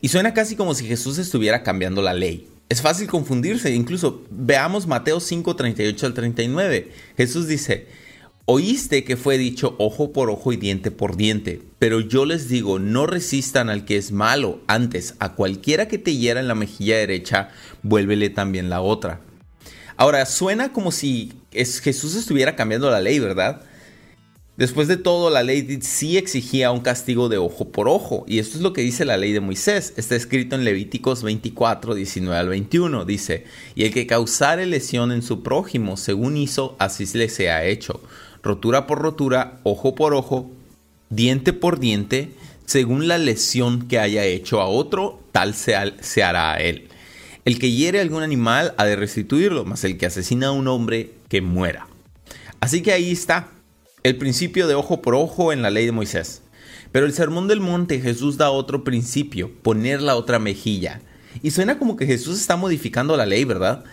Y 0.00 0.08
suena 0.08 0.34
casi 0.34 0.56
como 0.56 0.74
si 0.74 0.86
Jesús 0.86 1.18
estuviera 1.18 1.62
cambiando 1.62 2.02
la 2.02 2.14
ley. 2.14 2.48
Es 2.68 2.80
fácil 2.80 3.06
confundirse, 3.06 3.74
incluso 3.74 4.22
veamos 4.30 4.86
Mateo 4.86 5.20
5, 5.20 5.54
38 5.56 6.06
al 6.06 6.14
39. 6.14 6.92
Jesús 7.16 7.46
dice, 7.46 7.86
Oíste 8.44 9.04
que 9.04 9.16
fue 9.16 9.38
dicho 9.38 9.76
ojo 9.78 10.12
por 10.12 10.28
ojo 10.28 10.52
y 10.52 10.56
diente 10.56 10.90
por 10.90 11.16
diente, 11.16 11.62
pero 11.78 12.00
yo 12.00 12.24
les 12.24 12.48
digo, 12.48 12.80
no 12.80 13.06
resistan 13.06 13.70
al 13.70 13.84
que 13.84 13.96
es 13.96 14.10
malo, 14.10 14.60
antes 14.66 15.14
a 15.20 15.34
cualquiera 15.34 15.86
que 15.86 15.98
te 15.98 16.16
hiera 16.16 16.40
en 16.40 16.48
la 16.48 16.56
mejilla 16.56 16.96
derecha, 16.96 17.50
vuélvele 17.84 18.30
también 18.30 18.68
la 18.68 18.80
otra. 18.80 19.20
Ahora, 19.96 20.26
suena 20.26 20.72
como 20.72 20.90
si 20.90 21.34
Jesús 21.52 22.16
estuviera 22.16 22.56
cambiando 22.56 22.90
la 22.90 23.00
ley, 23.00 23.20
¿verdad? 23.20 23.62
Después 24.62 24.86
de 24.86 24.96
todo, 24.96 25.28
la 25.28 25.42
ley 25.42 25.80
sí 25.82 26.16
exigía 26.16 26.70
un 26.70 26.82
castigo 26.82 27.28
de 27.28 27.36
ojo 27.36 27.70
por 27.72 27.88
ojo, 27.88 28.24
y 28.28 28.38
esto 28.38 28.56
es 28.56 28.62
lo 28.62 28.72
que 28.72 28.82
dice 28.82 29.04
la 29.04 29.16
ley 29.16 29.32
de 29.32 29.40
Moisés. 29.40 29.92
Está 29.96 30.14
escrito 30.14 30.54
en 30.54 30.62
Levíticos 30.62 31.24
24, 31.24 31.96
19 31.96 32.38
al 32.38 32.48
21. 32.48 33.04
Dice, 33.04 33.44
y 33.74 33.82
el 33.82 33.92
que 33.92 34.06
causare 34.06 34.66
lesión 34.66 35.10
en 35.10 35.22
su 35.22 35.42
prójimo, 35.42 35.96
según 35.96 36.36
hizo, 36.36 36.76
así 36.78 37.06
le 37.18 37.28
sea 37.28 37.64
hecho. 37.64 38.00
Rotura 38.40 38.86
por 38.86 39.00
rotura, 39.00 39.58
ojo 39.64 39.96
por 39.96 40.14
ojo, 40.14 40.48
diente 41.10 41.52
por 41.52 41.80
diente, 41.80 42.30
según 42.64 43.08
la 43.08 43.18
lesión 43.18 43.88
que 43.88 43.98
haya 43.98 44.24
hecho 44.26 44.60
a 44.60 44.66
otro, 44.66 45.24
tal 45.32 45.54
se, 45.54 45.74
hará 45.74 46.52
a 46.52 46.58
él. 46.58 46.86
El 47.44 47.58
que 47.58 47.72
hiere 47.72 47.98
a 47.98 48.02
algún 48.02 48.22
animal 48.22 48.74
ha 48.76 48.84
de 48.84 48.94
restituirlo, 48.94 49.64
mas 49.64 49.82
el 49.82 49.98
que 49.98 50.06
asesina 50.06 50.46
a 50.46 50.52
un 50.52 50.68
hombre, 50.68 51.14
que 51.28 51.40
muera. 51.40 51.88
Así 52.60 52.80
que 52.80 52.92
ahí 52.92 53.10
está 53.10 53.48
el 54.02 54.16
principio 54.16 54.66
de 54.66 54.74
ojo 54.74 55.00
por 55.00 55.14
ojo 55.14 55.52
en 55.52 55.62
la 55.62 55.70
ley 55.70 55.86
de 55.86 55.92
Moisés. 55.92 56.42
Pero 56.90 57.06
el 57.06 57.14
sermón 57.14 57.48
del 57.48 57.60
monte 57.60 58.00
Jesús 58.00 58.36
da 58.36 58.50
otro 58.50 58.84
principio, 58.84 59.50
poner 59.62 60.02
la 60.02 60.16
otra 60.16 60.38
mejilla. 60.38 61.00
Y 61.42 61.52
suena 61.52 61.78
como 61.78 61.96
que 61.96 62.06
Jesús 62.06 62.38
está 62.40 62.56
modificando 62.56 63.16
la 63.16 63.26
ley, 63.26 63.44
¿verdad? 63.44 63.84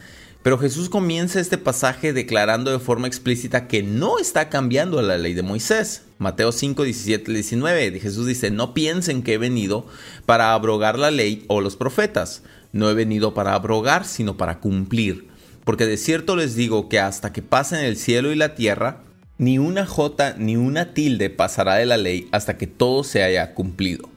Pero 0.41 0.57
Jesús 0.57 0.89
comienza 0.89 1.39
este 1.39 1.57
pasaje 1.57 2.11
declarando 2.11 2.71
de 2.71 2.79
forma 2.79 3.07
explícita 3.07 3.67
que 3.67 3.83
no 3.83 4.19
está 4.19 4.49
cambiando 4.49 5.01
la 5.01 5.17
ley 5.17 5.33
de 5.33 5.43
Moisés. 5.43 6.03
Mateo 6.17 6.51
5, 6.51 6.83
17 6.83 7.31
19. 7.31 7.99
Jesús 7.99 8.25
dice, 8.25 8.49
no 8.49 8.73
piensen 8.73 9.21
que 9.21 9.33
he 9.33 9.37
venido 9.37 9.85
para 10.25 10.53
abrogar 10.53 10.97
la 10.97 11.11
ley 11.11 11.45
o 11.47 11.61
los 11.61 11.75
profetas. 11.75 12.43
No 12.71 12.89
he 12.89 12.93
venido 12.93 13.33
para 13.33 13.53
abrogar, 13.53 14.05
sino 14.05 14.37
para 14.37 14.59
cumplir. 14.59 15.27
Porque 15.65 15.85
de 15.85 15.97
cierto 15.97 16.35
les 16.35 16.55
digo 16.55 16.89
que 16.89 16.99
hasta 16.99 17.31
que 17.31 17.41
pasen 17.41 17.83
el 17.83 17.97
cielo 17.97 18.31
y 18.31 18.35
la 18.35 18.55
tierra, 18.55 19.03
ni 19.39 19.58
una 19.58 19.88
jota 19.88 20.36
ni 20.38 20.58
una 20.58 20.93
tilde 20.93 21.31
pasará 21.31 21.75
de 21.75 21.88
la 21.88 21.98
ley 21.98 22.27
hasta 22.31 22.58
que 22.58 22.67
todo 22.67 23.03
se 23.03 23.24
haya 23.24 23.55
cumplido. 23.55 24.10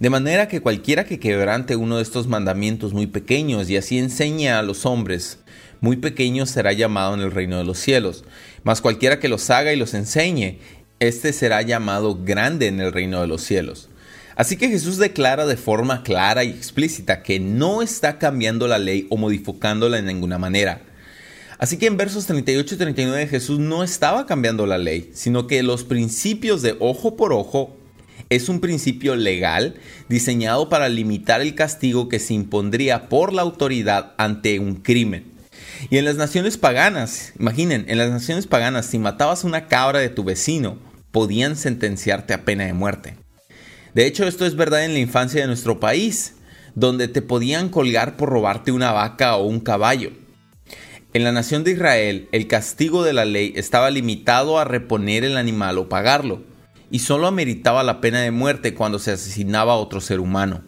De 0.00 0.10
manera 0.10 0.48
que 0.48 0.60
cualquiera 0.60 1.04
que 1.04 1.20
quebrante 1.20 1.76
uno 1.76 1.96
de 1.96 2.02
estos 2.02 2.26
mandamientos 2.26 2.92
muy 2.92 3.06
pequeños 3.06 3.70
y 3.70 3.76
así 3.76 3.98
enseñe 3.98 4.48
a 4.48 4.62
los 4.62 4.84
hombres 4.84 5.38
muy 5.80 5.96
pequeños 5.96 6.50
será 6.50 6.72
llamado 6.72 7.14
en 7.14 7.20
el 7.20 7.30
reino 7.30 7.56
de 7.56 7.64
los 7.64 7.78
cielos. 7.78 8.24
Mas 8.64 8.80
cualquiera 8.80 9.20
que 9.20 9.28
los 9.28 9.48
haga 9.50 9.72
y 9.72 9.76
los 9.76 9.94
enseñe, 9.94 10.58
éste 10.98 11.32
será 11.32 11.62
llamado 11.62 12.18
grande 12.24 12.66
en 12.66 12.80
el 12.80 12.92
reino 12.92 13.20
de 13.20 13.26
los 13.26 13.42
cielos. 13.42 13.90
Así 14.34 14.56
que 14.56 14.68
Jesús 14.68 14.96
declara 14.96 15.46
de 15.46 15.56
forma 15.56 16.02
clara 16.02 16.42
y 16.42 16.50
explícita 16.50 17.22
que 17.22 17.38
no 17.38 17.82
está 17.82 18.18
cambiando 18.18 18.66
la 18.66 18.78
ley 18.78 19.06
o 19.10 19.16
modificándola 19.16 19.98
en 19.98 20.06
ninguna 20.06 20.38
manera. 20.38 20.80
Así 21.64 21.78
que 21.78 21.86
en 21.86 21.96
versos 21.96 22.26
38 22.26 22.74
y 22.74 22.76
39 22.76 23.26
Jesús 23.26 23.58
no 23.58 23.82
estaba 23.82 24.26
cambiando 24.26 24.66
la 24.66 24.76
ley, 24.76 25.10
sino 25.14 25.46
que 25.46 25.62
los 25.62 25.82
principios 25.82 26.60
de 26.60 26.76
ojo 26.78 27.16
por 27.16 27.32
ojo 27.32 27.74
es 28.28 28.50
un 28.50 28.60
principio 28.60 29.16
legal 29.16 29.76
diseñado 30.10 30.68
para 30.68 30.90
limitar 30.90 31.40
el 31.40 31.54
castigo 31.54 32.10
que 32.10 32.18
se 32.18 32.34
impondría 32.34 33.08
por 33.08 33.32
la 33.32 33.40
autoridad 33.40 34.12
ante 34.18 34.58
un 34.58 34.74
crimen. 34.74 35.24
Y 35.88 35.96
en 35.96 36.04
las 36.04 36.16
naciones 36.16 36.58
paganas, 36.58 37.32
imaginen, 37.40 37.86
en 37.88 37.96
las 37.96 38.10
naciones 38.10 38.46
paganas, 38.46 38.84
si 38.84 38.98
matabas 38.98 39.42
una 39.42 39.66
cabra 39.66 40.00
de 40.00 40.10
tu 40.10 40.22
vecino, 40.22 40.76
podían 41.12 41.56
sentenciarte 41.56 42.34
a 42.34 42.44
pena 42.44 42.66
de 42.66 42.74
muerte. 42.74 43.16
De 43.94 44.04
hecho, 44.04 44.26
esto 44.26 44.44
es 44.44 44.54
verdad 44.54 44.84
en 44.84 44.92
la 44.92 44.98
infancia 44.98 45.40
de 45.40 45.46
nuestro 45.46 45.80
país, 45.80 46.34
donde 46.74 47.08
te 47.08 47.22
podían 47.22 47.70
colgar 47.70 48.18
por 48.18 48.28
robarte 48.28 48.70
una 48.70 48.92
vaca 48.92 49.36
o 49.36 49.46
un 49.46 49.60
caballo. 49.60 50.10
En 51.14 51.22
la 51.22 51.30
nación 51.30 51.62
de 51.62 51.70
Israel, 51.70 52.28
el 52.32 52.48
castigo 52.48 53.04
de 53.04 53.12
la 53.12 53.24
ley 53.24 53.52
estaba 53.54 53.88
limitado 53.88 54.58
a 54.58 54.64
reponer 54.64 55.22
el 55.22 55.36
animal 55.36 55.78
o 55.78 55.88
pagarlo, 55.88 56.42
y 56.90 56.98
solo 56.98 57.28
ameritaba 57.28 57.84
la 57.84 58.00
pena 58.00 58.20
de 58.20 58.32
muerte 58.32 58.74
cuando 58.74 58.98
se 58.98 59.12
asesinaba 59.12 59.74
a 59.74 59.76
otro 59.76 60.00
ser 60.00 60.18
humano. 60.18 60.64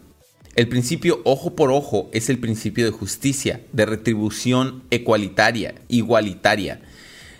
El 0.55 0.69
principio 0.69 1.19
ojo 1.25 1.53
por 1.57 1.69
ojo 1.69 2.09
es 2.13 2.29
el 2.29 2.39
principio 2.39 2.85
de 2.85 2.91
justicia, 2.91 3.59
de 3.73 3.85
retribución 3.85 4.83
ecualitaria, 4.89 5.75
igualitaria, 5.89 6.79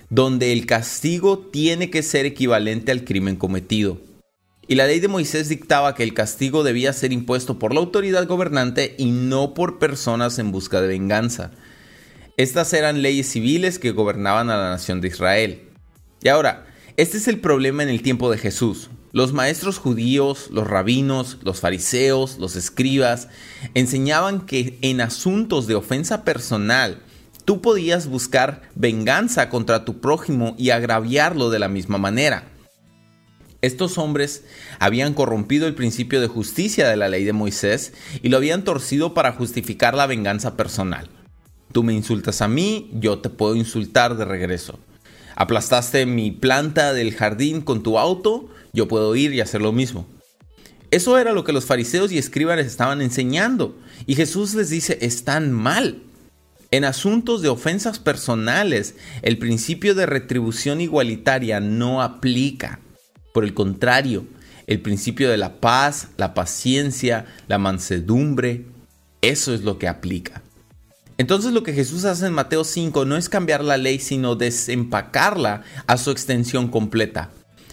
donde 0.10 0.52
el 0.52 0.66
castigo 0.66 1.40
tiene 1.40 1.90
que 1.90 2.04
ser 2.04 2.26
equivalente 2.26 2.92
al 2.92 3.06
crimen 3.06 3.38
cometido. 3.38 4.02
Y 4.68 4.76
la 4.76 4.86
ley 4.86 5.00
de 5.00 5.08
Moisés 5.08 5.48
dictaba 5.48 5.96
que 5.96 6.04
el 6.04 6.14
castigo 6.14 6.62
debía 6.66 6.92
ser 6.92 7.14
impuesto 7.14 7.58
por 7.58 7.74
la 7.74 7.80
autoridad 7.80 8.28
gobernante 8.28 8.96
y 8.98 9.12
no 9.12 9.54
por 9.54 9.80
personas 9.80 10.40
en 10.40 10.52
busca 10.52 10.82
de 10.82 10.90
venganza. 10.90 11.52
Estas 12.38 12.72
eran 12.74 13.02
leyes 13.02 13.32
civiles 13.32 13.80
que 13.80 13.90
gobernaban 13.90 14.52
a 14.52 14.58
la 14.58 14.70
nación 14.70 15.02
de 15.02 15.08
Israel. 15.08 15.64
Y 16.22 16.28
ahora, 16.28 16.68
este 16.96 17.18
es 17.18 17.28
el 17.28 17.40
problema 17.40 17.82
en 17.82 17.90
el 17.90 18.04
tiempo 18.04 18.30
de 18.30 18.38
Jesús. 18.38 18.92
Los 19.12 19.34
maestros 19.34 19.80
judíos, 19.80 20.50
los 20.52 20.68
rabinos, 20.68 21.40
los 21.42 21.62
fariseos, 21.62 22.38
los 22.38 22.56
escribas, 22.56 23.30
enseñaban 23.74 24.46
que 24.46 24.78
en 24.84 25.02
asuntos 25.02 25.66
de 25.66 25.74
ofensa 25.74 26.24
personal, 26.24 27.02
tú 27.44 27.60
podías 27.60 28.06
buscar 28.06 28.70
venganza 28.76 29.50
contra 29.50 29.84
tu 29.84 30.00
prójimo 30.00 30.54
y 30.60 30.70
agraviarlo 30.70 31.50
de 31.50 31.58
la 31.58 31.70
misma 31.70 31.98
manera. 31.98 32.44
Estos 33.64 33.98
hombres 33.98 34.44
habían 34.78 35.16
corrompido 35.16 35.66
el 35.66 35.74
principio 35.74 36.22
de 36.22 36.28
justicia 36.28 36.88
de 36.88 36.98
la 36.98 37.10
ley 37.10 37.24
de 37.24 37.34
Moisés 37.34 37.94
y 38.22 38.30
lo 38.30 38.38
habían 38.38 38.64
torcido 38.64 39.16
para 39.16 39.32
justificar 39.32 39.96
la 39.96 40.06
venganza 40.06 40.56
personal. 40.56 41.10
Tú 41.72 41.84
me 41.84 41.94
insultas 41.94 42.42
a 42.42 42.48
mí, 42.48 42.90
yo 42.94 43.20
te 43.20 43.30
puedo 43.30 43.56
insultar 43.56 44.18
de 44.18 44.26
regreso. 44.26 44.80
Aplastaste 45.36 46.06
mi 46.06 46.32
planta 46.32 46.94
del 46.94 47.14
jardín 47.14 47.62
con 47.62 47.84
tu 47.84 48.00
auto, 48.00 48.50
yo 48.74 48.88
puedo 48.88 49.16
ir 49.16 49.34
y 49.34 49.42
hacer 49.42 49.62
lo 49.62 49.72
mismo. 49.72 50.08
Eso 50.90 51.18
era 51.18 51.34
lo 51.34 51.44
que 51.44 51.52
los 51.52 51.66
fariseos 51.66 52.12
y 52.12 52.18
escribas 52.18 52.60
estaban 52.60 53.02
enseñando. 53.02 53.78
Y 54.06 54.16
Jesús 54.16 54.54
les 54.54 54.70
dice, 54.70 54.98
están 55.02 55.52
mal. 55.52 56.02
En 56.72 56.86
asuntos 56.86 57.42
de 57.42 57.50
ofensas 57.50 58.00
personales, 58.00 58.96
el 59.22 59.38
principio 59.38 59.96
de 59.96 60.06
retribución 60.06 60.82
igualitaria 60.82 61.60
no 61.60 62.02
aplica. 62.02 62.80
Por 63.34 63.44
el 63.44 63.54
contrario, 63.54 64.26
el 64.66 64.82
principio 64.82 65.30
de 65.30 65.38
la 65.38 65.60
paz, 65.62 66.10
la 66.18 66.34
paciencia, 66.34 67.26
la 67.48 67.58
mansedumbre, 67.58 68.66
eso 69.22 69.54
es 69.54 69.62
lo 69.62 69.78
que 69.78 69.88
aplica. 69.88 70.42
Entonces 71.18 71.52
lo 71.52 71.64
que 71.64 71.74
Jesús 71.74 72.06
hace 72.06 72.28
en 72.28 72.34
Mateo 72.34 72.64
5 72.64 73.06
no 73.06 73.18
es 73.18 73.28
cambiar 73.28 73.64
la 73.64 73.78
ley, 73.78 74.00
sino 74.00 74.36
desempacarla 74.36 75.64
a 75.88 75.98
su 75.98 76.12
extensión 76.12 76.68
completa. 76.68 77.32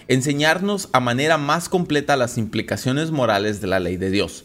Enseñarnos 0.09 0.89
a 0.93 1.01
manera 1.01 1.37
más 1.37 1.69
completa 1.69 2.17
las 2.17 2.39
implicaciones 2.39 3.11
morales 3.11 3.61
de 3.61 3.67
la 3.67 3.81
ley 3.81 3.97
de 3.97 4.11
Dios. 4.11 4.45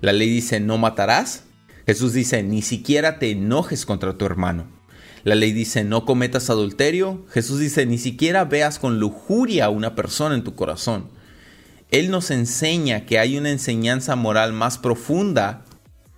La 0.00 0.12
ley 0.12 0.28
dice 0.28 0.58
no 0.58 0.78
matarás. 0.78 1.44
Jesús 1.86 2.12
dice 2.12 2.42
ni 2.42 2.62
siquiera 2.62 3.18
te 3.18 3.30
enojes 3.30 3.86
contra 3.86 4.18
tu 4.18 4.26
hermano. 4.26 4.66
La 5.24 5.36
ley 5.36 5.52
dice 5.52 5.84
no 5.84 6.04
cometas 6.04 6.50
adulterio. 6.50 7.24
Jesús 7.30 7.60
dice 7.60 7.86
ni 7.86 7.98
siquiera 7.98 8.44
veas 8.44 8.80
con 8.80 8.98
lujuria 8.98 9.66
a 9.66 9.70
una 9.70 9.94
persona 9.94 10.34
en 10.34 10.42
tu 10.42 10.56
corazón. 10.56 11.10
Él 11.92 12.10
nos 12.10 12.30
enseña 12.30 13.06
que 13.06 13.18
hay 13.18 13.36
una 13.36 13.50
enseñanza 13.50 14.16
moral 14.16 14.52
más 14.52 14.78
profunda 14.78 15.64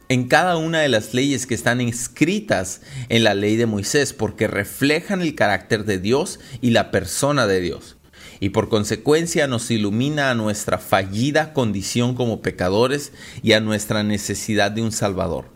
en 0.08 0.28
cada 0.28 0.56
una 0.56 0.80
de 0.80 0.88
las 0.88 1.14
leyes 1.14 1.46
que 1.46 1.54
están 1.54 1.80
escritas 1.80 2.82
en 3.08 3.24
la 3.24 3.34
ley 3.34 3.56
de 3.56 3.66
Moisés, 3.66 4.12
porque 4.12 4.46
reflejan 4.46 5.22
el 5.22 5.34
carácter 5.34 5.84
de 5.84 5.98
Dios 5.98 6.40
y 6.60 6.70
la 6.70 6.90
persona 6.90 7.46
de 7.46 7.60
Dios. 7.60 7.96
Y 8.40 8.50
por 8.50 8.68
consecuencia 8.68 9.46
nos 9.46 9.70
ilumina 9.70 10.30
a 10.30 10.34
nuestra 10.34 10.78
fallida 10.78 11.52
condición 11.52 12.14
como 12.14 12.42
pecadores 12.42 13.12
y 13.42 13.52
a 13.52 13.60
nuestra 13.60 14.02
necesidad 14.02 14.70
de 14.70 14.82
un 14.82 14.92
Salvador. 14.92 15.46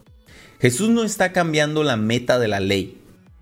Jesús 0.60 0.88
no 0.88 1.04
está 1.04 1.32
cambiando 1.32 1.84
la 1.84 1.96
meta 1.96 2.38
de 2.38 2.48
la 2.48 2.60
ley, 2.60 2.98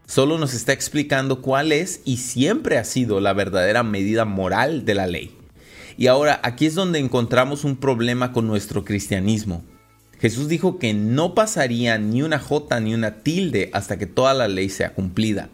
solo 0.06 0.38
nos 0.38 0.54
está 0.54 0.72
explicando 0.72 1.40
cuál 1.40 1.72
es 1.72 2.00
y 2.04 2.18
siempre 2.18 2.78
ha 2.78 2.84
sido 2.84 3.20
la 3.20 3.32
verdadera 3.32 3.82
medida 3.82 4.24
moral 4.24 4.84
de 4.84 4.94
la 4.94 5.06
ley. 5.06 5.36
Y 5.96 6.08
ahora 6.08 6.40
aquí 6.42 6.66
es 6.66 6.74
donde 6.74 6.98
encontramos 6.98 7.64
un 7.64 7.76
problema 7.76 8.32
con 8.32 8.46
nuestro 8.46 8.84
cristianismo 8.84 9.64
Jesús 10.20 10.48
dijo 10.48 10.78
que 10.78 10.94
no 10.94 11.34
pasaría 11.34 11.98
ni 11.98 12.22
una 12.22 12.38
jota 12.38 12.80
ni 12.80 12.94
una 12.94 13.22
tilde 13.22 13.70
hasta 13.72 13.98
que 13.98 14.06
toda 14.06 14.34
la 14.34 14.48
ley 14.48 14.68
sea 14.68 14.94
cumplida. 14.94 15.50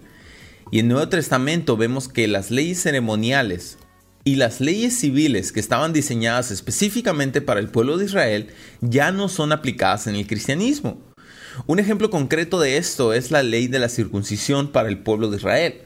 Y 0.70 0.78
en 0.78 0.86
el 0.86 0.92
Nuevo 0.92 1.08
Testamento 1.08 1.76
vemos 1.76 2.08
que 2.08 2.28
las 2.28 2.50
leyes 2.50 2.80
ceremoniales 2.82 3.78
y 4.24 4.36
las 4.36 4.60
leyes 4.60 4.98
civiles 4.98 5.52
que 5.52 5.60
estaban 5.60 5.92
diseñadas 5.92 6.50
específicamente 6.50 7.40
para 7.40 7.60
el 7.60 7.68
pueblo 7.68 7.98
de 7.98 8.04
Israel 8.04 8.48
ya 8.80 9.10
no 9.10 9.28
son 9.28 9.52
aplicadas 9.52 10.06
en 10.06 10.14
el 10.14 10.26
cristianismo. 10.26 11.00
Un 11.66 11.78
ejemplo 11.78 12.08
concreto 12.08 12.60
de 12.60 12.76
esto 12.76 13.12
es 13.12 13.30
la 13.30 13.42
ley 13.42 13.66
de 13.66 13.78
la 13.78 13.88
circuncisión 13.88 14.72
para 14.72 14.88
el 14.88 14.98
pueblo 14.98 15.28
de 15.28 15.36
Israel. 15.36 15.82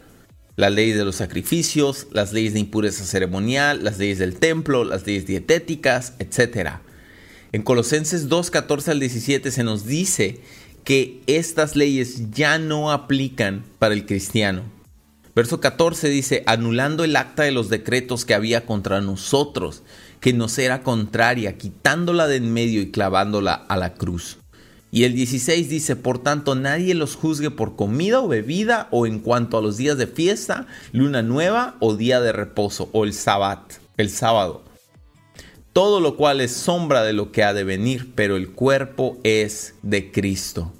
La 0.54 0.71
ley 0.71 0.92
de 0.92 1.04
los 1.04 1.16
sacrificios, 1.16 2.06
las 2.12 2.33
leyes 2.33 2.52
de 2.52 2.61
impureza 2.61 3.04
ceremonial, 3.04 3.83
las 3.83 3.99
leyes 3.99 4.18
del 4.18 4.37
templo, 4.37 4.85
las 4.85 5.06
leyes 5.06 5.26
dietéticas, 5.26 6.14
etc. 6.18 6.78
En 7.53 7.62
Colosenses 7.62 8.29
2, 8.29 8.50
14 8.50 8.91
al 8.91 9.00
17 9.00 9.50
se 9.50 9.65
nos 9.65 9.87
dice 9.87 10.41
que 10.85 11.21
estas 11.26 11.76
leyes 11.76 12.31
ya 12.31 12.59
no 12.59 12.93
aplican 12.93 13.65
para 13.79 13.95
el 13.95 14.07
cristiano. 14.07 14.62
Verso 15.35 15.61
14 15.61 16.09
dice, 16.09 16.43
anulando 16.47 17.05
el 17.05 17.15
acta 17.15 17.43
de 17.43 17.53
los 17.53 17.69
decretos 17.69 18.25
que 18.25 18.35
había 18.35 18.65
contra 18.65 19.00
nosotros, 19.00 19.83
que 20.21 20.33
nos 20.33 20.59
era 20.59 20.83
contraria, 20.83 21.59
quitándola 21.59 22.26
de 22.26 22.37
en 22.37 22.53
medio 22.53 22.81
y 22.81 22.91
clavándola 22.91 23.53
a 23.55 23.76
la 23.76 23.95
cruz. 23.95 24.38
Y 24.91 25.05
el 25.05 25.12
16 25.15 25.69
dice, 25.69 25.95
por 25.95 26.23
tanto, 26.23 26.55
nadie 26.55 26.95
los 26.95 27.17
juzgue 27.17 27.50
por 27.50 27.76
comida 27.76 28.21
o 28.21 28.29
bebida 28.29 28.88
o 28.91 29.07
en 29.07 29.19
cuanto 29.19 29.59
a 29.59 29.62
los 29.62 29.76
días 29.76 29.99
de 29.99 30.07
fiesta, 30.07 30.67
luna 30.93 31.23
nueva 31.23 31.76
o 31.81 31.97
día 31.97 32.21
de 32.21 32.33
reposo 32.33 32.88
o 32.93 33.05
el 33.05 33.12
sabbat, 33.12 33.75
el 33.99 34.09
sábado. 34.09 34.65
Todo 35.76 36.00
lo 36.00 36.16
cual 36.16 36.40
es 36.40 36.52
sombra 36.52 37.02
de 37.02 37.12
lo 37.12 37.33
que 37.33 37.45
ha 37.45 37.52
de 37.52 37.62
venir, 37.62 38.11
pero 38.14 38.37
el 38.37 38.52
cuerpo 38.52 39.18
es 39.25 39.75
de 39.83 40.11
Cristo. 40.11 40.73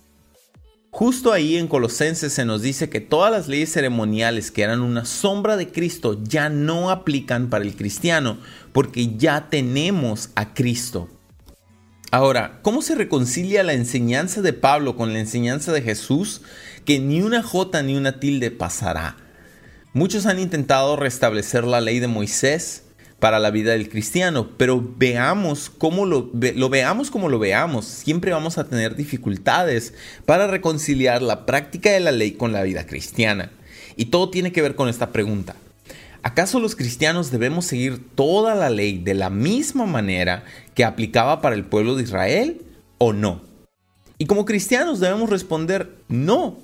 Justo 0.91 1.35
ahí 1.35 1.59
en 1.59 1.69
Colosenses 1.69 2.33
se 2.33 2.47
nos 2.47 2.63
dice 2.63 2.89
que 2.89 3.03
todas 3.03 3.31
las 3.31 3.47
leyes 3.47 3.71
ceremoniales 3.71 4.51
que 4.51 4.63
eran 4.63 4.81
una 4.81 5.05
sombra 5.05 5.59
de 5.59 5.69
Cristo 5.69 6.19
ya 6.25 6.49
no 6.49 6.89
aplican 6.89 7.51
para 7.51 7.63
el 7.63 7.77
cristiano, 7.77 8.39
porque 8.73 9.19
ya 9.19 9.51
tenemos 9.51 10.31
a 10.35 10.55
Cristo. 10.55 11.11
Ahora, 12.11 12.61
¿cómo 12.63 12.81
se 12.81 12.95
reconcilia 12.95 13.63
la 13.65 13.75
enseñanza 13.75 14.41
de 14.41 14.55
Pablo 14.55 14.97
con 14.97 15.13
la 15.13 15.19
enseñanza 15.19 15.73
de 15.73 15.83
Jesús? 15.83 16.41
Que 16.87 17.01
ni 17.01 17.21
una 17.21 17.43
jota 17.43 17.83
ni 17.83 17.99
una 17.99 18.19
tilde 18.19 18.51
pasará. 18.51 19.19
Muchos 19.93 20.25
han 20.25 20.39
intentado 20.39 20.97
restablecer 20.97 21.65
la 21.65 21.83
ley 21.83 21.99
de 21.99 22.09
Moisés 22.09 22.86
para 23.19 23.39
la 23.39 23.51
vida 23.51 23.73
del 23.73 23.89
cristiano, 23.89 24.51
pero 24.57 24.85
veamos 24.97 25.71
cómo 25.71 26.05
lo, 26.05 26.31
lo 26.33 26.69
veamos 26.69 27.11
como 27.11 27.29
lo 27.29 27.39
veamos, 27.39 27.87
siempre 27.87 28.33
vamos 28.33 28.59
a 28.59 28.69
tener 28.69 28.95
dificultades 28.95 29.95
para 30.27 30.47
reconciliar 30.47 31.23
la 31.23 31.47
práctica 31.47 31.91
de 31.91 32.01
la 32.01 32.13
ley 32.13 32.33
con 32.33 32.53
la 32.53 32.63
vida 32.63 32.87
cristiana. 32.87 33.51
Y 33.97 34.07
todo 34.07 34.29
tiene 34.29 34.53
que 34.53 34.63
ver 34.63 34.75
con 34.75 34.89
esta 34.89 35.13
pregunta. 35.13 35.57
¿Acaso 36.23 36.61
los 36.61 36.75
cristianos 36.75 37.31
debemos 37.31 37.67
seguir 37.67 38.05
toda 38.15 38.55
la 38.55 38.69
ley 38.69 38.99
de 38.99 39.15
la 39.15 39.31
misma 39.31 39.87
manera 39.87 40.45
que 40.75 40.85
aplicaba 40.85 41.41
para 41.41 41.55
el 41.55 41.65
pueblo 41.65 41.95
de 41.95 42.03
Israel 42.03 42.63
o 42.99 43.13
no? 43.13 43.43
Y 44.19 44.27
como 44.27 44.45
cristianos 44.45 44.99
debemos 44.99 45.31
responder 45.31 45.97
no, 46.09 46.59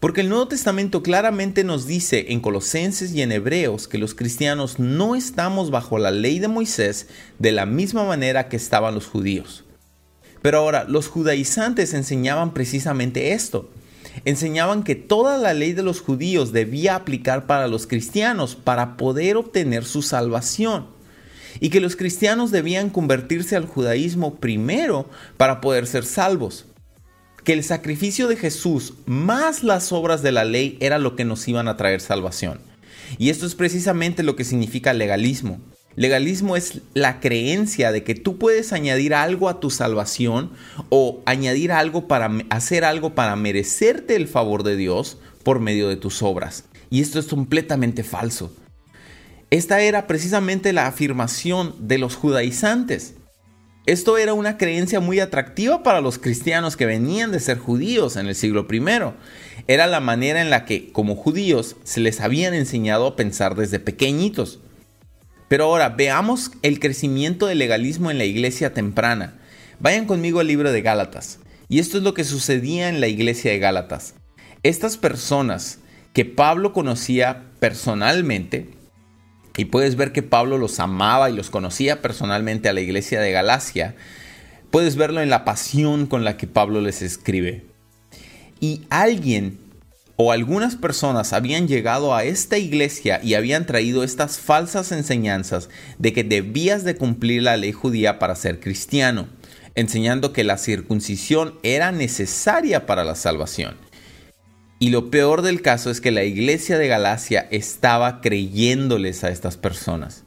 porque 0.00 0.20
el 0.20 0.28
Nuevo 0.28 0.46
Testamento 0.46 1.02
claramente 1.02 1.64
nos 1.64 1.86
dice 1.86 2.26
en 2.28 2.40
Colosenses 2.40 3.12
y 3.12 3.22
en 3.22 3.32
Hebreos 3.32 3.88
que 3.88 3.98
los 3.98 4.14
cristianos 4.14 4.78
no 4.78 5.16
estamos 5.16 5.72
bajo 5.72 5.98
la 5.98 6.12
ley 6.12 6.38
de 6.38 6.46
Moisés 6.46 7.08
de 7.40 7.50
la 7.50 7.66
misma 7.66 8.04
manera 8.04 8.48
que 8.48 8.56
estaban 8.56 8.94
los 8.94 9.06
judíos. 9.06 9.64
Pero 10.40 10.58
ahora, 10.58 10.84
los 10.84 11.08
judaizantes 11.08 11.94
enseñaban 11.94 12.54
precisamente 12.54 13.32
esto, 13.32 13.70
enseñaban 14.24 14.84
que 14.84 14.94
toda 14.94 15.36
la 15.36 15.52
ley 15.52 15.72
de 15.72 15.82
los 15.82 16.00
judíos 16.00 16.52
debía 16.52 16.94
aplicar 16.94 17.46
para 17.46 17.66
los 17.66 17.88
cristianos 17.88 18.54
para 18.54 18.96
poder 18.96 19.36
obtener 19.36 19.84
su 19.84 20.02
salvación. 20.02 20.86
Y 21.58 21.70
que 21.70 21.80
los 21.80 21.96
cristianos 21.96 22.52
debían 22.52 22.88
convertirse 22.88 23.56
al 23.56 23.66
judaísmo 23.66 24.36
primero 24.36 25.10
para 25.36 25.60
poder 25.60 25.88
ser 25.88 26.04
salvos. 26.04 26.66
Que 27.48 27.54
el 27.54 27.64
sacrificio 27.64 28.28
de 28.28 28.36
Jesús 28.36 28.92
más 29.06 29.64
las 29.64 29.90
obras 29.90 30.20
de 30.20 30.32
la 30.32 30.44
ley 30.44 30.76
era 30.80 30.98
lo 30.98 31.16
que 31.16 31.24
nos 31.24 31.48
iban 31.48 31.66
a 31.66 31.78
traer 31.78 32.02
salvación. 32.02 32.60
Y 33.16 33.30
esto 33.30 33.46
es 33.46 33.54
precisamente 33.54 34.22
lo 34.22 34.36
que 34.36 34.44
significa 34.44 34.92
legalismo. 34.92 35.58
Legalismo 35.96 36.56
es 36.56 36.82
la 36.92 37.20
creencia 37.20 37.90
de 37.90 38.04
que 38.04 38.14
tú 38.14 38.36
puedes 38.36 38.74
añadir 38.74 39.14
algo 39.14 39.48
a 39.48 39.60
tu 39.60 39.70
salvación 39.70 40.50
o 40.90 41.22
añadir 41.24 41.72
algo 41.72 42.06
para 42.06 42.30
hacer 42.50 42.84
algo 42.84 43.14
para 43.14 43.34
merecerte 43.34 44.14
el 44.14 44.28
favor 44.28 44.62
de 44.62 44.76
Dios 44.76 45.16
por 45.42 45.58
medio 45.58 45.88
de 45.88 45.96
tus 45.96 46.22
obras. 46.22 46.64
Y 46.90 47.00
esto 47.00 47.18
es 47.18 47.28
completamente 47.28 48.04
falso. 48.04 48.54
Esta 49.48 49.80
era 49.80 50.06
precisamente 50.06 50.74
la 50.74 50.86
afirmación 50.86 51.74
de 51.78 51.96
los 51.96 52.14
judaizantes. 52.14 53.14
Esto 53.88 54.18
era 54.18 54.34
una 54.34 54.58
creencia 54.58 55.00
muy 55.00 55.18
atractiva 55.18 55.82
para 55.82 56.02
los 56.02 56.18
cristianos 56.18 56.76
que 56.76 56.84
venían 56.84 57.32
de 57.32 57.40
ser 57.40 57.56
judíos 57.56 58.16
en 58.16 58.26
el 58.26 58.34
siglo 58.34 58.68
I. 58.70 58.82
Era 59.66 59.86
la 59.86 60.00
manera 60.00 60.42
en 60.42 60.50
la 60.50 60.66
que, 60.66 60.92
como 60.92 61.16
judíos, 61.16 61.76
se 61.84 62.00
les 62.00 62.20
habían 62.20 62.52
enseñado 62.52 63.06
a 63.06 63.16
pensar 63.16 63.54
desde 63.54 63.80
pequeñitos. 63.80 64.60
Pero 65.48 65.64
ahora 65.64 65.88
veamos 65.88 66.50
el 66.60 66.80
crecimiento 66.80 67.46
del 67.46 67.60
legalismo 67.60 68.10
en 68.10 68.18
la 68.18 68.26
iglesia 68.26 68.74
temprana. 68.74 69.38
Vayan 69.80 70.04
conmigo 70.04 70.40
al 70.40 70.48
libro 70.48 70.70
de 70.70 70.82
Gálatas. 70.82 71.38
Y 71.70 71.78
esto 71.78 71.96
es 71.96 72.02
lo 72.02 72.12
que 72.12 72.24
sucedía 72.24 72.90
en 72.90 73.00
la 73.00 73.08
iglesia 73.08 73.52
de 73.52 73.58
Gálatas. 73.58 74.12
Estas 74.62 74.98
personas 74.98 75.78
que 76.12 76.26
Pablo 76.26 76.74
conocía 76.74 77.44
personalmente, 77.58 78.68
y 79.58 79.64
puedes 79.64 79.96
ver 79.96 80.12
que 80.12 80.22
Pablo 80.22 80.56
los 80.56 80.78
amaba 80.78 81.28
y 81.28 81.34
los 81.34 81.50
conocía 81.50 82.00
personalmente 82.00 82.68
a 82.68 82.72
la 82.72 82.80
iglesia 82.80 83.20
de 83.20 83.32
Galacia, 83.32 83.96
puedes 84.70 84.94
verlo 84.94 85.20
en 85.20 85.30
la 85.30 85.44
pasión 85.44 86.06
con 86.06 86.22
la 86.22 86.36
que 86.36 86.46
Pablo 86.46 86.80
les 86.80 87.02
escribe. 87.02 87.66
Y 88.60 88.82
alguien 88.88 89.58
o 90.14 90.30
algunas 90.30 90.76
personas 90.76 91.32
habían 91.32 91.66
llegado 91.66 92.14
a 92.14 92.22
esta 92.22 92.56
iglesia 92.56 93.20
y 93.20 93.34
habían 93.34 93.66
traído 93.66 94.04
estas 94.04 94.38
falsas 94.38 94.92
enseñanzas 94.92 95.70
de 95.98 96.12
que 96.12 96.22
debías 96.22 96.84
de 96.84 96.94
cumplir 96.94 97.42
la 97.42 97.56
ley 97.56 97.72
judía 97.72 98.20
para 98.20 98.36
ser 98.36 98.60
cristiano, 98.60 99.26
enseñando 99.74 100.32
que 100.32 100.44
la 100.44 100.56
circuncisión 100.56 101.54
era 101.64 101.90
necesaria 101.90 102.86
para 102.86 103.02
la 103.02 103.16
salvación. 103.16 103.87
Y 104.78 104.90
lo 104.90 105.10
peor 105.10 105.42
del 105.42 105.60
caso 105.60 105.90
es 105.90 106.00
que 106.00 106.12
la 106.12 106.24
iglesia 106.24 106.78
de 106.78 106.86
Galacia 106.86 107.48
estaba 107.50 108.20
creyéndoles 108.20 109.24
a 109.24 109.30
estas 109.30 109.56
personas. 109.56 110.22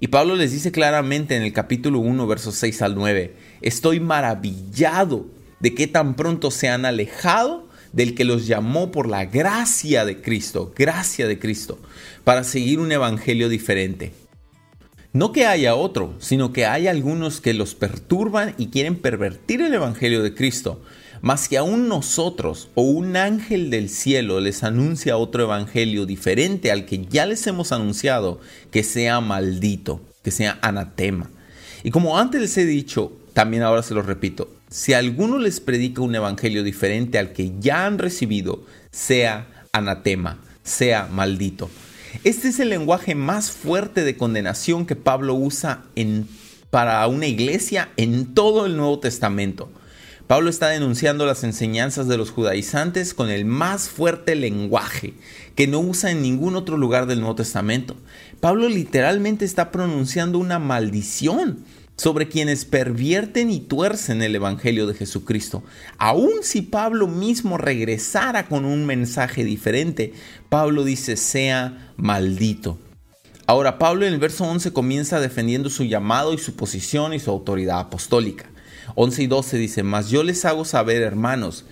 Y 0.00 0.08
Pablo 0.08 0.34
les 0.34 0.52
dice 0.52 0.72
claramente 0.72 1.36
en 1.36 1.42
el 1.42 1.52
capítulo 1.52 2.00
1, 2.00 2.26
versos 2.26 2.56
6 2.56 2.82
al 2.82 2.96
9, 2.96 3.34
estoy 3.62 4.00
maravillado 4.00 5.26
de 5.60 5.74
que 5.74 5.86
tan 5.86 6.14
pronto 6.14 6.50
se 6.50 6.68
han 6.68 6.84
alejado 6.84 7.68
del 7.92 8.16
que 8.16 8.24
los 8.24 8.48
llamó 8.48 8.90
por 8.90 9.08
la 9.08 9.24
gracia 9.26 10.04
de 10.04 10.20
Cristo, 10.20 10.74
gracia 10.76 11.28
de 11.28 11.38
Cristo, 11.38 11.78
para 12.24 12.42
seguir 12.42 12.80
un 12.80 12.90
evangelio 12.90 13.48
diferente. 13.48 14.12
No 15.12 15.30
que 15.30 15.46
haya 15.46 15.76
otro, 15.76 16.16
sino 16.18 16.52
que 16.52 16.66
hay 16.66 16.88
algunos 16.88 17.40
que 17.40 17.54
los 17.54 17.76
perturban 17.76 18.56
y 18.58 18.66
quieren 18.66 18.96
pervertir 18.96 19.62
el 19.62 19.72
evangelio 19.72 20.24
de 20.24 20.34
Cristo, 20.34 20.82
mas 21.20 21.48
que 21.48 21.58
aún 21.58 21.88
nosotros 21.88 22.68
o 22.74 22.82
un 22.82 23.16
ángel 23.16 23.70
del 23.70 23.88
cielo 23.88 24.40
les 24.40 24.62
anuncia 24.62 25.16
otro 25.16 25.44
evangelio 25.44 26.06
diferente 26.06 26.70
al 26.70 26.86
que 26.86 27.06
ya 27.06 27.26
les 27.26 27.46
hemos 27.46 27.72
anunciado, 27.72 28.40
que 28.70 28.82
sea 28.82 29.20
maldito, 29.20 30.00
que 30.22 30.30
sea 30.30 30.58
anatema. 30.62 31.30
Y 31.82 31.90
como 31.90 32.18
antes 32.18 32.40
les 32.40 32.56
he 32.56 32.66
dicho, 32.66 33.12
también 33.32 33.62
ahora 33.62 33.82
se 33.82 33.94
lo 33.94 34.02
repito, 34.02 34.50
si 34.68 34.92
alguno 34.92 35.38
les 35.38 35.60
predica 35.60 36.02
un 36.02 36.14
evangelio 36.14 36.64
diferente 36.64 37.18
al 37.18 37.32
que 37.32 37.52
ya 37.60 37.86
han 37.86 37.98
recibido, 37.98 38.64
sea 38.90 39.46
anatema, 39.72 40.38
sea 40.62 41.06
maldito. 41.10 41.70
Este 42.24 42.48
es 42.48 42.60
el 42.60 42.70
lenguaje 42.70 43.14
más 43.14 43.50
fuerte 43.50 44.02
de 44.02 44.16
condenación 44.16 44.86
que 44.86 44.96
Pablo 44.96 45.34
usa 45.34 45.84
en, 45.94 46.28
para 46.70 47.06
una 47.06 47.26
iglesia 47.26 47.90
en 47.96 48.34
todo 48.34 48.66
el 48.66 48.76
Nuevo 48.76 48.98
Testamento. 49.00 49.70
Pablo 50.26 50.48
está 50.48 50.68
denunciando 50.68 51.26
las 51.26 51.44
enseñanzas 51.44 52.08
de 52.08 52.16
los 52.16 52.30
judaizantes 52.30 53.12
con 53.12 53.28
el 53.28 53.44
más 53.44 53.90
fuerte 53.90 54.34
lenguaje 54.34 55.12
que 55.54 55.66
no 55.66 55.80
usa 55.80 56.10
en 56.10 56.22
ningún 56.22 56.56
otro 56.56 56.78
lugar 56.78 57.06
del 57.06 57.20
Nuevo 57.20 57.34
Testamento. 57.34 57.94
Pablo 58.40 58.70
literalmente 58.70 59.44
está 59.44 59.70
pronunciando 59.70 60.38
una 60.38 60.58
maldición 60.58 61.64
sobre 61.98 62.28
quienes 62.28 62.64
pervierten 62.64 63.50
y 63.50 63.60
tuercen 63.60 64.22
el 64.22 64.34
Evangelio 64.34 64.86
de 64.86 64.94
Jesucristo. 64.94 65.62
Aun 65.98 66.42
si 66.42 66.62
Pablo 66.62 67.06
mismo 67.06 67.58
regresara 67.58 68.46
con 68.46 68.64
un 68.64 68.86
mensaje 68.86 69.44
diferente, 69.44 70.14
Pablo 70.48 70.84
dice, 70.84 71.18
sea 71.18 71.92
maldito. 71.98 72.78
Ahora, 73.46 73.78
Pablo 73.78 74.06
en 74.06 74.14
el 74.14 74.18
verso 74.18 74.44
11 74.44 74.72
comienza 74.72 75.20
defendiendo 75.20 75.68
su 75.68 75.84
llamado 75.84 76.32
y 76.32 76.38
su 76.38 76.56
posición 76.56 77.12
y 77.12 77.20
su 77.20 77.30
autoridad 77.30 77.78
apostólica. 77.78 78.46
11 78.94 79.22
y 79.22 79.26
12 79.26 79.56
dice, 79.58 79.82
mas 79.82 80.10
yo 80.10 80.22
les 80.22 80.44
hago 80.44 80.64
saber, 80.64 81.02
hermanos, 81.02 81.64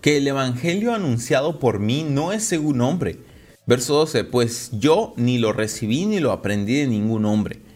que 0.00 0.16
el 0.16 0.28
Evangelio 0.28 0.94
anunciado 0.94 1.58
por 1.58 1.78
mí 1.80 2.04
no 2.08 2.32
es 2.32 2.44
según 2.44 2.80
hombre. 2.80 3.18
Verso 3.66 3.94
12, 3.94 4.24
pues 4.24 4.70
yo 4.72 5.12
ni 5.16 5.38
lo 5.38 5.52
recibí 5.52 6.06
ni 6.06 6.20
lo 6.20 6.32
aprendí 6.32 6.78
de 6.78 6.86
ningún 6.86 7.24
hombre 7.24 7.66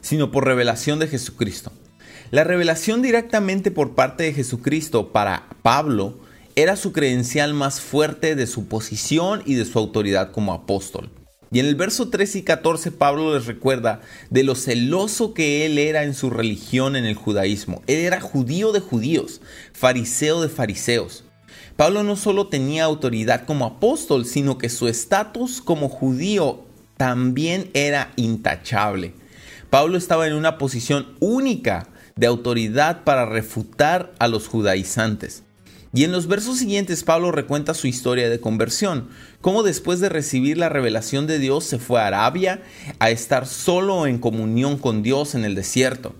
sino 0.00 0.30
por 0.30 0.44
revelación 0.44 0.98
de 0.98 1.08
Jesucristo. 1.08 1.72
La 2.30 2.44
revelación 2.44 3.02
directamente 3.02 3.70
por 3.70 3.94
parte 3.94 4.24
de 4.24 4.32
Jesucristo 4.32 5.12
para 5.12 5.48
Pablo 5.62 6.18
era 6.56 6.76
su 6.76 6.92
credencial 6.92 7.54
más 7.54 7.80
fuerte 7.80 8.34
de 8.34 8.46
su 8.46 8.68
posición 8.68 9.42
y 9.46 9.54
de 9.54 9.64
su 9.64 9.78
autoridad 9.78 10.32
como 10.32 10.52
apóstol. 10.52 11.10
Y 11.50 11.60
en 11.60 11.66
el 11.66 11.76
verso 11.76 12.08
13 12.08 12.38
y 12.38 12.42
14 12.42 12.90
Pablo 12.92 13.34
les 13.34 13.46
recuerda 13.46 14.00
de 14.30 14.42
lo 14.42 14.54
celoso 14.54 15.32
que 15.32 15.64
él 15.64 15.78
era 15.78 16.04
en 16.04 16.14
su 16.14 16.28
religión 16.28 16.94
en 16.94 17.06
el 17.06 17.14
judaísmo. 17.14 17.82
Él 17.86 18.00
era 18.00 18.20
judío 18.20 18.72
de 18.72 18.80
judíos, 18.80 19.40
fariseo 19.72 20.42
de 20.42 20.48
fariseos. 20.48 21.24
Pablo 21.76 22.02
no 22.02 22.16
solo 22.16 22.48
tenía 22.48 22.84
autoridad 22.84 23.46
como 23.46 23.64
apóstol, 23.64 24.26
sino 24.26 24.58
que 24.58 24.68
su 24.68 24.88
estatus 24.88 25.62
como 25.62 25.88
judío 25.88 26.64
también 26.96 27.70
era 27.72 28.12
intachable. 28.16 29.14
Pablo 29.70 29.96
estaba 29.96 30.26
en 30.26 30.34
una 30.34 30.58
posición 30.58 31.14
única 31.20 31.88
de 32.16 32.26
autoridad 32.26 33.04
para 33.04 33.26
refutar 33.26 34.12
a 34.18 34.28
los 34.28 34.48
judaizantes. 34.48 35.44
Y 35.94 36.04
en 36.04 36.12
los 36.12 36.26
versos 36.26 36.58
siguientes 36.58 37.02
Pablo 37.02 37.32
recuenta 37.32 37.72
su 37.72 37.86
historia 37.86 38.28
de 38.28 38.40
conversión, 38.40 39.08
cómo 39.40 39.62
después 39.62 40.00
de 40.00 40.10
recibir 40.10 40.58
la 40.58 40.68
revelación 40.68 41.26
de 41.26 41.38
Dios 41.38 41.64
se 41.64 41.78
fue 41.78 42.00
a 42.00 42.06
Arabia 42.06 42.62
a 42.98 43.10
estar 43.10 43.46
solo 43.46 44.06
en 44.06 44.18
comunión 44.18 44.76
con 44.76 45.02
Dios 45.02 45.34
en 45.34 45.44
el 45.44 45.54
desierto. 45.54 46.14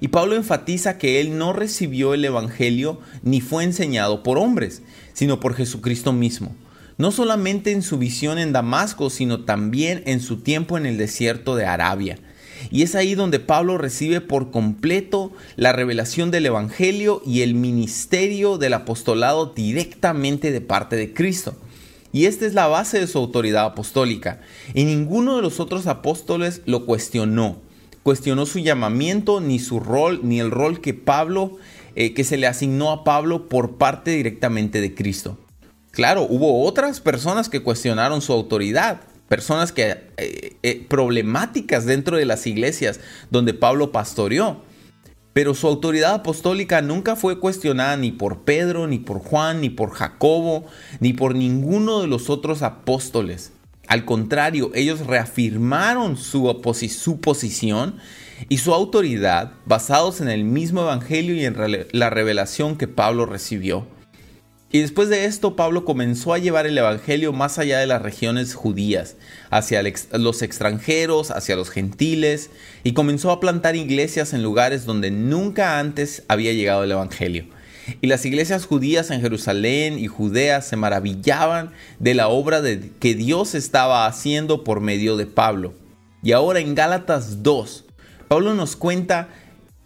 Y 0.00 0.08
Pablo 0.08 0.34
enfatiza 0.36 0.96
que 0.96 1.20
él 1.20 1.36
no 1.36 1.52
recibió 1.52 2.14
el 2.14 2.24
Evangelio 2.24 3.00
ni 3.22 3.42
fue 3.42 3.64
enseñado 3.64 4.22
por 4.22 4.38
hombres, 4.38 4.82
sino 5.12 5.40
por 5.40 5.54
Jesucristo 5.54 6.14
mismo. 6.14 6.56
No 6.96 7.12
solamente 7.12 7.72
en 7.72 7.82
su 7.82 7.98
visión 7.98 8.38
en 8.38 8.52
Damasco, 8.52 9.10
sino 9.10 9.44
también 9.44 10.02
en 10.06 10.20
su 10.20 10.38
tiempo 10.38 10.78
en 10.78 10.86
el 10.86 10.96
desierto 10.96 11.56
de 11.56 11.66
Arabia. 11.66 12.18
Y 12.70 12.82
es 12.82 12.94
ahí 12.94 13.14
donde 13.14 13.40
Pablo 13.40 13.78
recibe 13.78 14.20
por 14.20 14.50
completo 14.50 15.32
la 15.56 15.72
revelación 15.72 16.30
del 16.30 16.46
Evangelio 16.46 17.22
y 17.24 17.42
el 17.42 17.54
ministerio 17.54 18.58
del 18.58 18.74
apostolado 18.74 19.46
directamente 19.46 20.52
de 20.52 20.60
parte 20.60 20.96
de 20.96 21.12
Cristo. 21.14 21.54
Y 22.12 22.26
esta 22.26 22.46
es 22.46 22.54
la 22.54 22.66
base 22.66 22.98
de 22.98 23.06
su 23.06 23.18
autoridad 23.18 23.64
apostólica. 23.64 24.40
Y 24.74 24.84
ninguno 24.84 25.36
de 25.36 25.42
los 25.42 25.60
otros 25.60 25.86
apóstoles 25.86 26.62
lo 26.66 26.86
cuestionó. 26.86 27.56
Cuestionó 28.02 28.46
su 28.46 28.58
llamamiento, 28.58 29.40
ni 29.40 29.58
su 29.58 29.78
rol, 29.78 30.20
ni 30.22 30.40
el 30.40 30.50
rol 30.50 30.80
que 30.80 30.94
Pablo, 30.94 31.58
eh, 31.94 32.14
que 32.14 32.24
se 32.24 32.36
le 32.36 32.46
asignó 32.46 32.90
a 32.90 33.04
Pablo 33.04 33.48
por 33.48 33.76
parte 33.76 34.12
directamente 34.12 34.80
de 34.80 34.94
Cristo. 34.94 35.38
Claro, 35.90 36.22
hubo 36.28 36.64
otras 36.64 37.00
personas 37.00 37.48
que 37.48 37.62
cuestionaron 37.62 38.22
su 38.22 38.32
autoridad, 38.32 39.00
personas 39.30 39.70
que 39.70 39.96
eh, 40.16 40.56
eh, 40.64 40.84
problemáticas 40.88 41.86
dentro 41.86 42.16
de 42.16 42.24
las 42.24 42.48
iglesias 42.48 42.98
donde 43.30 43.54
Pablo 43.54 43.92
pastoreó. 43.92 44.64
Pero 45.32 45.54
su 45.54 45.68
autoridad 45.68 46.14
apostólica 46.14 46.82
nunca 46.82 47.14
fue 47.14 47.38
cuestionada 47.38 47.96
ni 47.96 48.10
por 48.10 48.40
Pedro, 48.40 48.88
ni 48.88 48.98
por 48.98 49.20
Juan, 49.20 49.60
ni 49.60 49.70
por 49.70 49.92
Jacobo, 49.92 50.66
ni 50.98 51.12
por 51.12 51.36
ninguno 51.36 52.00
de 52.00 52.08
los 52.08 52.28
otros 52.28 52.62
apóstoles. 52.62 53.52
Al 53.86 54.04
contrario, 54.04 54.72
ellos 54.74 55.06
reafirmaron 55.06 56.16
su, 56.16 56.52
su 56.88 57.20
posición 57.20 57.98
y 58.48 58.58
su 58.58 58.74
autoridad 58.74 59.52
basados 59.64 60.20
en 60.20 60.28
el 60.28 60.42
mismo 60.42 60.80
evangelio 60.80 61.36
y 61.36 61.44
en 61.44 61.56
la 61.92 62.10
revelación 62.10 62.76
que 62.76 62.88
Pablo 62.88 63.26
recibió. 63.26 63.86
Y 64.72 64.80
después 64.80 65.08
de 65.08 65.24
esto, 65.24 65.56
Pablo 65.56 65.84
comenzó 65.84 66.32
a 66.32 66.38
llevar 66.38 66.66
el 66.66 66.78
Evangelio 66.78 67.32
más 67.32 67.58
allá 67.58 67.80
de 67.80 67.88
las 67.88 68.02
regiones 68.02 68.54
judías, 68.54 69.16
hacia 69.50 69.82
los 70.12 70.42
extranjeros, 70.42 71.32
hacia 71.32 71.56
los 71.56 71.70
gentiles, 71.70 72.50
y 72.84 72.92
comenzó 72.92 73.32
a 73.32 73.40
plantar 73.40 73.74
iglesias 73.74 74.32
en 74.32 74.44
lugares 74.44 74.84
donde 74.84 75.10
nunca 75.10 75.80
antes 75.80 76.22
había 76.28 76.52
llegado 76.52 76.84
el 76.84 76.92
Evangelio. 76.92 77.46
Y 78.00 78.06
las 78.06 78.24
iglesias 78.24 78.64
judías 78.64 79.10
en 79.10 79.20
Jerusalén 79.20 79.98
y 79.98 80.06
Judea 80.06 80.62
se 80.62 80.76
maravillaban 80.76 81.72
de 81.98 82.14
la 82.14 82.28
obra 82.28 82.60
de, 82.62 82.92
que 83.00 83.16
Dios 83.16 83.56
estaba 83.56 84.06
haciendo 84.06 84.62
por 84.62 84.80
medio 84.80 85.16
de 85.16 85.26
Pablo. 85.26 85.74
Y 86.22 86.30
ahora 86.30 86.60
en 86.60 86.76
Gálatas 86.76 87.42
2, 87.42 87.86
Pablo 88.28 88.54
nos 88.54 88.76
cuenta 88.76 89.30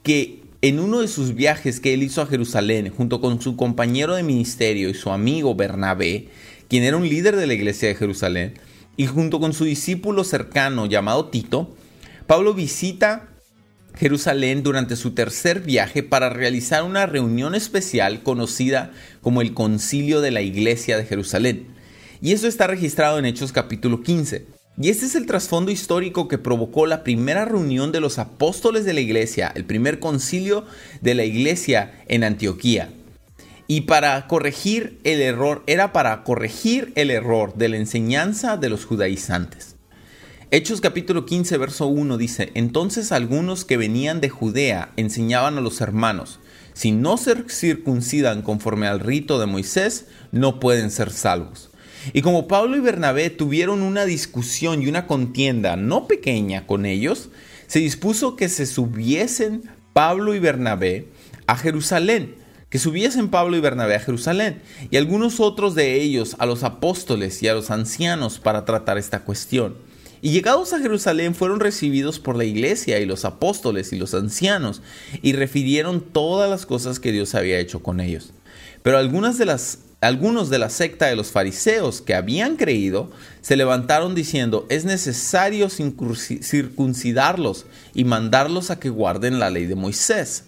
que 0.03 0.44
en 0.67 0.81
uno 0.81 1.01
de 1.01 1.09
sus 1.09 1.35
viajes 1.35 1.79
que 1.79 1.93
él 1.93 2.03
hizo 2.03 2.23
a 2.23 2.27
Jerusalén, 2.27 2.89
junto 2.89 3.21
con 3.21 3.39
su 3.39 3.55
compañero 3.55 4.15
de 4.15 4.23
ministerio 4.23 4.89
y 4.89 4.95
su 4.95 5.11
amigo 5.11 5.55
Bernabé, 5.55 6.29
quien 6.71 6.85
era 6.85 6.97
un 6.97 7.07
líder 7.07 7.37
de 7.37 7.47
la 7.47 7.53
iglesia 7.53 7.87
de 7.87 7.95
Jerusalén, 7.95 8.55
y 8.97 9.05
junto 9.05 9.41
con 9.41 9.53
su 9.53 9.65
discípulo 9.65 10.25
cercano 10.25 10.87
llamado 10.87 11.27
Tito, 11.27 11.77
Pablo 12.27 12.55
visita 12.55 13.29
Jerusalén 13.95 14.63
durante 14.63 14.97
su 14.97 15.11
tercer 15.11 15.61
viaje 15.61 16.03
para 16.03 16.31
realizar 16.31 16.83
una 16.83 17.05
reunión 17.05 17.55
especial 17.55 18.23
conocida 18.23 18.91
como 19.21 19.43
el 19.43 19.53
Concilio 19.53 20.23
de 20.23 20.31
la 20.31 20.41
Iglesia 20.41 20.97
de 20.97 21.05
Jerusalén. 21.05 21.67
Y 22.23 22.33
eso 22.33 22.49
está 22.49 22.67
registrado 22.69 23.19
en 23.19 23.27
Hechos 23.27 23.53
capítulo 23.53 24.03
15. 24.03 24.54
Y 24.77 24.89
este 24.89 25.07
es 25.07 25.15
el 25.15 25.27
trasfondo 25.27 25.71
histórico 25.71 26.27
que 26.27 26.37
provocó 26.37 26.87
la 26.87 27.05
primera 27.05 27.45
reunión 27.45 27.93
de 27.93 28.01
los 28.01 28.19
apóstoles 28.19 28.85
de 28.85 28.93
la 28.93 29.01
iglesia, 29.01 29.53
el 29.55 29.65
primer 29.65 30.01
concilio 30.01 30.65
de 31.01 31.15
la 31.15 31.25
iglesia 31.25 32.03
en 32.09 32.25
Antioquía. 32.25 32.91
Y 33.69 33.83
para 33.83 34.27
corregir 34.27 34.99
el 35.05 35.21
error, 35.21 35.63
era 35.69 35.93
para 35.93 36.25
corregir 36.25 36.93
el 36.97 37.11
error 37.11 37.55
de 37.55 37.69
la 37.69 37.77
enseñanza 37.77 38.57
de 38.57 38.69
los 38.69 38.85
judaizantes. 38.85 39.77
Hechos 40.51 40.81
capítulo 40.81 41.25
15, 41.25 41.57
verso 41.57 41.87
1 41.87 42.19
dice, 42.19 42.51
entonces 42.55 43.13
algunos 43.13 43.65
que 43.65 43.77
venían 43.77 44.21
de 44.21 44.29
Judea 44.29 44.93
enseñaban 44.97 45.57
a 45.57 45.61
los 45.61 45.81
hermanos, 45.81 46.41
si 46.75 46.91
no 46.91 47.17
se 47.17 47.49
circuncidan 47.49 48.43
conforme 48.43 48.89
al 48.89 48.99
rito 48.99 49.39
de 49.39 49.47
Moisés, 49.47 50.07
no 50.33 50.59
pueden 50.59 50.91
ser 50.91 51.11
salvos. 51.13 51.71
Y 52.13 52.23
como 52.23 52.49
Pablo 52.49 52.77
y 52.77 52.81
Bernabé 52.81 53.31
tuvieron 53.31 53.83
una 53.83 54.05
discusión 54.05 54.83
y 54.83 54.89
una 54.89 55.07
contienda 55.07 55.77
no 55.77 56.07
pequeña 56.07 56.67
con 56.67 56.87
ellos, 56.87 57.31
se 57.67 57.79
dispuso 57.79 58.37
que 58.37 58.49
se 58.49 58.67
subiesen 58.67 59.63
Pablo 59.93 60.35
y 60.35 60.39
Bernabé 60.39 61.09
a 61.47 61.57
Jerusalén, 61.57 62.37
que 62.69 62.79
subiesen 62.79 63.29
Pablo 63.29 63.57
y 63.57 63.61
Bernabé 63.61 63.95
a 63.95 64.01
Jerusalén, 64.01 64.61
y 64.91 64.97
algunos 64.97 65.41
otros 65.41 65.75
de 65.75 66.01
ellos 66.01 66.37
a 66.39 66.47
los 66.47 66.65
apóstoles 66.65 67.43
y 67.43 67.49
a 67.49 67.55
los 67.55 67.71
ancianos 67.71 68.39
para 68.39 68.65
tratar 68.65 68.99
esta 68.99 69.25
cuestión. 69.25 69.77
Y 70.21 70.31
llegados 70.31 70.73
a 70.73 70.81
Jerusalén 70.81 71.35
fueron 71.35 71.61
recibidos 71.61 72.19
por 72.19 72.37
la 72.37 72.45
iglesia 72.45 72.99
y 72.99 73.05
los 73.05 73.25
apóstoles 73.25 73.93
y 73.93 73.99
los 73.99 74.15
ancianos, 74.15 74.83
y 75.23 75.35
refirieron 75.35 76.01
todas 76.01 76.49
las 76.51 76.67
cosas 76.67 76.99
que 76.99 77.13
Dios 77.13 77.35
había 77.35 77.59
hecho 77.59 77.83
con 77.83 78.01
ellos. 78.01 78.33
Pero 78.83 78.99
algunas 78.99 79.39
de 79.39 79.47
las 79.47 79.81
algunos 80.05 80.51
de 80.51 80.59
la 80.59 80.69
secta 80.69 81.07
de 81.07 81.17
los 81.17 81.33
fariseos 81.33 82.03
que 82.03 82.15
habían 82.15 82.57
creído 82.57 83.11
se 83.41 83.57
levantaron 83.57 84.15
diciendo, 84.15 84.67
es 84.69 84.85
necesario 84.85 85.69
circuncidarlos 85.71 87.67
y 87.95 88.05
mandarlos 88.05 88.71
a 88.71 88.79
que 88.79 88.91
guarden 88.91 89.39
la 89.39 89.49
ley 89.51 89.65
de 89.67 89.77
Moisés. 89.77 90.45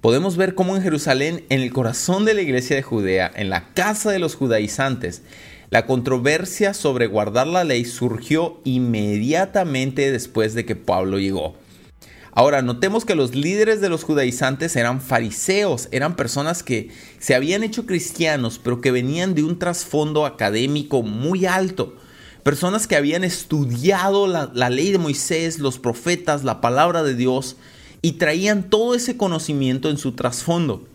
Podemos 0.00 0.36
ver 0.36 0.54
cómo 0.54 0.74
en 0.76 0.82
Jerusalén, 0.82 1.44
en 1.48 1.60
el 1.60 1.72
corazón 1.72 2.24
de 2.24 2.34
la 2.34 2.42
iglesia 2.42 2.76
de 2.76 2.82
Judea, 2.82 3.30
en 3.34 3.50
la 3.50 3.72
casa 3.72 4.10
de 4.10 4.18
los 4.18 4.34
judaizantes, 4.34 5.22
la 5.70 5.86
controversia 5.86 6.74
sobre 6.74 7.06
guardar 7.06 7.46
la 7.46 7.64
ley 7.64 7.84
surgió 7.84 8.60
inmediatamente 8.64 10.12
después 10.12 10.54
de 10.54 10.64
que 10.64 10.76
Pablo 10.76 11.18
llegó. 11.18 11.56
Ahora, 12.38 12.60
notemos 12.60 13.06
que 13.06 13.14
los 13.14 13.34
líderes 13.34 13.80
de 13.80 13.88
los 13.88 14.04
judaizantes 14.04 14.76
eran 14.76 15.00
fariseos, 15.00 15.88
eran 15.90 16.16
personas 16.16 16.62
que 16.62 16.90
se 17.18 17.34
habían 17.34 17.62
hecho 17.62 17.86
cristianos, 17.86 18.60
pero 18.62 18.82
que 18.82 18.90
venían 18.90 19.34
de 19.34 19.42
un 19.42 19.58
trasfondo 19.58 20.26
académico 20.26 21.02
muy 21.02 21.46
alto. 21.46 21.94
Personas 22.42 22.86
que 22.86 22.94
habían 22.94 23.24
estudiado 23.24 24.26
la, 24.26 24.68
ley 24.68 24.92
de 24.92 24.98
Moisés, 24.98 25.60
los 25.60 25.78
profetas, 25.78 26.44
la 26.44 26.60
palabra 26.60 27.02
de 27.02 27.14
Dios, 27.14 27.56
y 28.02 28.12
traían 28.12 28.68
todo 28.68 28.94
ese 28.94 29.16
conocimiento 29.16 29.88
en 29.88 29.96
su 29.96 30.12
trasfondo. 30.12 30.86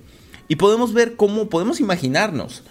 Y 0.48 0.58
podemos 0.58 0.94
ver 0.94 1.16
cómo, 1.16 1.50
podemos 1.50 1.80
imaginarnos 1.80 2.62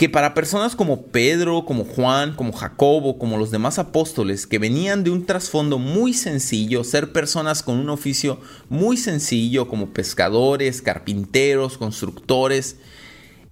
que 0.00 0.08
para 0.08 0.32
personas 0.32 0.76
como 0.76 1.02
Pedro, 1.02 1.66
como 1.66 1.84
Juan, 1.84 2.34
como 2.34 2.54
Jacobo, 2.54 3.18
como 3.18 3.36
los 3.36 3.50
demás 3.50 3.78
apóstoles, 3.78 4.46
que 4.46 4.58
venían 4.58 5.04
de 5.04 5.10
un 5.10 5.26
trasfondo 5.26 5.78
muy 5.78 6.14
sencillo, 6.14 6.84
ser 6.84 7.12
personas 7.12 7.62
con 7.62 7.76
un 7.76 7.90
oficio 7.90 8.40
muy 8.70 8.96
sencillo, 8.96 9.68
como 9.68 9.90
pescadores, 9.90 10.80
carpinteros, 10.80 11.76
constructores, 11.76 12.76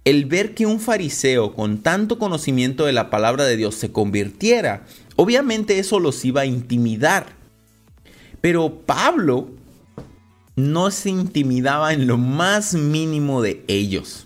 el 0.05 0.25
ver 0.25 0.55
que 0.55 0.65
un 0.65 0.79
fariseo 0.79 1.53
con 1.53 1.83
tanto 1.83 2.17
conocimiento 2.17 2.87
de 2.87 2.93
la 2.93 3.11
palabra 3.11 3.43
de 3.43 3.55
Dios 3.55 3.75
se 3.75 3.91
convirtiera, 3.91 4.87
obviamente 5.17 5.77
eso 5.77 5.99
los 5.99 6.25
iba 6.25 6.41
a 6.41 6.47
intimidar. 6.47 7.27
Pero 8.41 8.79
Pablo 8.87 9.49
no 10.55 10.89
se 10.89 11.11
intimidaba 11.11 11.93
en 11.93 12.07
lo 12.07 12.17
más 12.17 12.73
mínimo 12.73 13.43
de 13.43 13.63
ellos. 13.67 14.25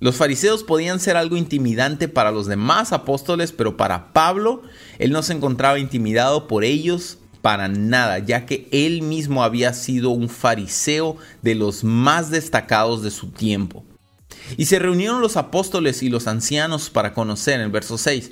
Los 0.00 0.16
fariseos 0.16 0.64
podían 0.64 0.98
ser 0.98 1.18
algo 1.18 1.36
intimidante 1.36 2.08
para 2.08 2.30
los 2.30 2.46
demás 2.46 2.92
apóstoles, 2.92 3.52
pero 3.52 3.76
para 3.76 4.14
Pablo, 4.14 4.62
él 4.98 5.12
no 5.12 5.22
se 5.22 5.34
encontraba 5.34 5.78
intimidado 5.78 6.48
por 6.48 6.64
ellos 6.64 7.18
para 7.42 7.68
nada, 7.68 8.18
ya 8.18 8.46
que 8.46 8.66
él 8.72 9.02
mismo 9.02 9.44
había 9.44 9.74
sido 9.74 10.08
un 10.10 10.30
fariseo 10.30 11.18
de 11.42 11.54
los 11.54 11.84
más 11.84 12.30
destacados 12.30 13.02
de 13.02 13.10
su 13.10 13.28
tiempo. 13.28 13.84
Y 14.56 14.64
se 14.66 14.78
reunieron 14.78 15.20
los 15.20 15.36
apóstoles 15.36 16.02
y 16.02 16.08
los 16.08 16.26
ancianos 16.26 16.88
para 16.88 17.12
conocer, 17.12 17.54
en 17.56 17.60
el 17.62 17.70
verso 17.70 17.98
6, 17.98 18.30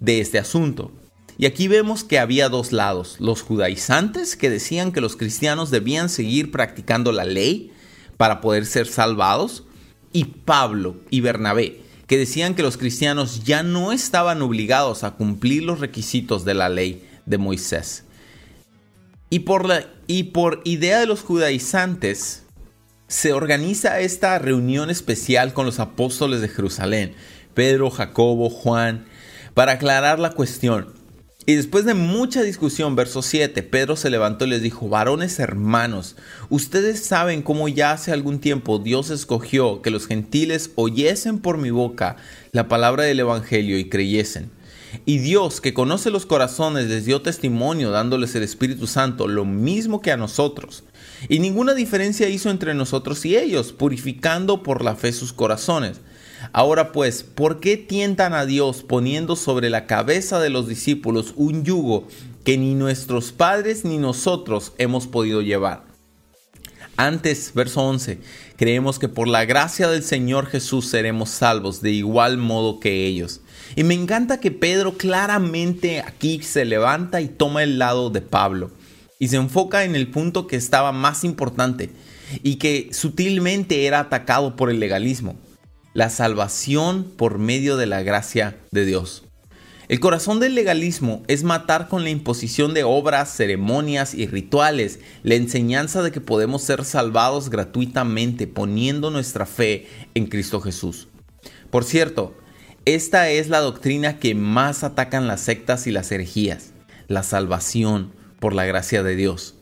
de 0.00 0.20
este 0.20 0.38
asunto. 0.38 0.90
Y 1.36 1.44
aquí 1.44 1.68
vemos 1.68 2.02
que 2.02 2.18
había 2.18 2.48
dos 2.48 2.72
lados, 2.72 3.16
los 3.18 3.42
judaizantes 3.42 4.36
que 4.36 4.50
decían 4.50 4.90
que 4.90 5.00
los 5.02 5.16
cristianos 5.16 5.70
debían 5.70 6.08
seguir 6.08 6.50
practicando 6.50 7.12
la 7.12 7.24
ley 7.24 7.72
para 8.16 8.40
poder 8.40 8.66
ser 8.66 8.86
salvados, 8.86 9.64
y 10.12 10.24
Pablo 10.24 10.96
y 11.10 11.20
Bernabé, 11.20 11.80
que 12.06 12.18
decían 12.18 12.54
que 12.54 12.62
los 12.62 12.76
cristianos 12.76 13.44
ya 13.44 13.62
no 13.62 13.92
estaban 13.92 14.42
obligados 14.42 15.04
a 15.04 15.12
cumplir 15.12 15.62
los 15.62 15.80
requisitos 15.80 16.44
de 16.44 16.54
la 16.54 16.68
ley 16.68 17.06
de 17.26 17.38
Moisés. 17.38 18.04
Y 19.30 19.40
por, 19.40 19.66
la, 19.66 19.86
y 20.06 20.24
por 20.24 20.60
idea 20.64 20.98
de 20.98 21.06
los 21.06 21.20
judaizantes, 21.20 22.42
se 23.06 23.32
organiza 23.32 24.00
esta 24.00 24.38
reunión 24.38 24.88
especial 24.88 25.52
con 25.52 25.66
los 25.66 25.80
apóstoles 25.80 26.40
de 26.40 26.48
Jerusalén, 26.48 27.14
Pedro, 27.54 27.90
Jacobo, 27.90 28.50
Juan, 28.50 29.06
para 29.54 29.72
aclarar 29.72 30.18
la 30.18 30.30
cuestión. 30.30 30.99
Y 31.46 31.54
después 31.54 31.84
de 31.84 31.94
mucha 31.94 32.42
discusión, 32.42 32.94
verso 32.94 33.22
7, 33.22 33.62
Pedro 33.62 33.96
se 33.96 34.10
levantó 34.10 34.44
y 34.44 34.50
les 34.50 34.62
dijo, 34.62 34.88
varones 34.88 35.38
hermanos, 35.38 36.16
ustedes 36.50 37.02
saben 37.04 37.42
cómo 37.42 37.66
ya 37.66 37.92
hace 37.92 38.12
algún 38.12 38.40
tiempo 38.40 38.78
Dios 38.78 39.10
escogió 39.10 39.80
que 39.80 39.90
los 39.90 40.06
gentiles 40.06 40.70
oyesen 40.74 41.38
por 41.38 41.56
mi 41.56 41.70
boca 41.70 42.16
la 42.52 42.68
palabra 42.68 43.04
del 43.04 43.20
Evangelio 43.20 43.78
y 43.78 43.88
creyesen. 43.88 44.50
Y 45.06 45.18
Dios, 45.18 45.60
que 45.60 45.72
conoce 45.72 46.10
los 46.10 46.26
corazones, 46.26 46.88
les 46.88 47.06
dio 47.06 47.22
testimonio 47.22 47.90
dándoles 47.90 48.34
el 48.34 48.42
Espíritu 48.42 48.86
Santo, 48.86 49.28
lo 49.28 49.44
mismo 49.44 50.00
que 50.00 50.12
a 50.12 50.16
nosotros. 50.16 50.84
Y 51.28 51.38
ninguna 51.38 51.74
diferencia 51.74 52.28
hizo 52.28 52.50
entre 52.50 52.74
nosotros 52.74 53.24
y 53.24 53.36
ellos, 53.36 53.72
purificando 53.72 54.62
por 54.62 54.84
la 54.84 54.96
fe 54.96 55.12
sus 55.12 55.32
corazones. 55.32 56.00
Ahora 56.52 56.92
pues, 56.92 57.22
¿por 57.22 57.60
qué 57.60 57.76
tientan 57.76 58.32
a 58.32 58.46
Dios 58.46 58.82
poniendo 58.82 59.36
sobre 59.36 59.70
la 59.70 59.86
cabeza 59.86 60.40
de 60.40 60.50
los 60.50 60.66
discípulos 60.66 61.34
un 61.36 61.64
yugo 61.64 62.08
que 62.44 62.56
ni 62.56 62.74
nuestros 62.74 63.32
padres 63.32 63.84
ni 63.84 63.98
nosotros 63.98 64.72
hemos 64.78 65.06
podido 65.06 65.42
llevar? 65.42 65.84
Antes, 66.96 67.52
verso 67.54 67.82
11, 67.82 68.18
creemos 68.56 68.98
que 68.98 69.08
por 69.08 69.28
la 69.28 69.44
gracia 69.44 69.88
del 69.88 70.02
Señor 70.02 70.46
Jesús 70.46 70.86
seremos 70.86 71.30
salvos 71.30 71.80
de 71.80 71.92
igual 71.92 72.36
modo 72.36 72.80
que 72.80 73.06
ellos. 73.06 73.40
Y 73.76 73.84
me 73.84 73.94
encanta 73.94 74.40
que 74.40 74.50
Pedro 74.50 74.98
claramente 74.98 76.00
aquí 76.00 76.42
se 76.42 76.64
levanta 76.64 77.20
y 77.20 77.28
toma 77.28 77.62
el 77.62 77.78
lado 77.78 78.10
de 78.10 78.20
Pablo 78.20 78.70
y 79.18 79.28
se 79.28 79.36
enfoca 79.36 79.84
en 79.84 79.94
el 79.94 80.08
punto 80.08 80.46
que 80.46 80.56
estaba 80.56 80.92
más 80.92 81.24
importante 81.24 81.90
y 82.42 82.56
que 82.56 82.90
sutilmente 82.92 83.86
era 83.86 84.00
atacado 84.00 84.56
por 84.56 84.70
el 84.70 84.80
legalismo 84.80 85.38
la 85.92 86.10
salvación 86.10 87.04
por 87.16 87.38
medio 87.38 87.76
de 87.76 87.86
la 87.86 88.02
gracia 88.02 88.58
de 88.70 88.84
Dios. 88.84 89.24
El 89.88 89.98
corazón 89.98 90.38
del 90.38 90.54
legalismo 90.54 91.24
es 91.26 91.42
matar 91.42 91.88
con 91.88 92.04
la 92.04 92.10
imposición 92.10 92.74
de 92.74 92.84
obras, 92.84 93.34
ceremonias 93.34 94.14
y 94.14 94.28
rituales 94.28 95.00
la 95.24 95.34
enseñanza 95.34 96.00
de 96.02 96.12
que 96.12 96.20
podemos 96.20 96.62
ser 96.62 96.84
salvados 96.84 97.50
gratuitamente 97.50 98.46
poniendo 98.46 99.10
nuestra 99.10 99.46
fe 99.46 99.88
en 100.14 100.26
Cristo 100.26 100.60
Jesús. 100.60 101.08
Por 101.70 101.82
cierto, 101.82 102.36
esta 102.84 103.30
es 103.30 103.48
la 103.48 103.58
doctrina 103.58 104.20
que 104.20 104.36
más 104.36 104.84
atacan 104.84 105.26
las 105.26 105.40
sectas 105.40 105.88
y 105.88 105.90
las 105.90 106.12
herejías, 106.12 106.70
la 107.08 107.24
salvación 107.24 108.12
por 108.38 108.54
la 108.54 108.66
gracia 108.66 109.02
de 109.02 109.16
Dios. 109.16 109.59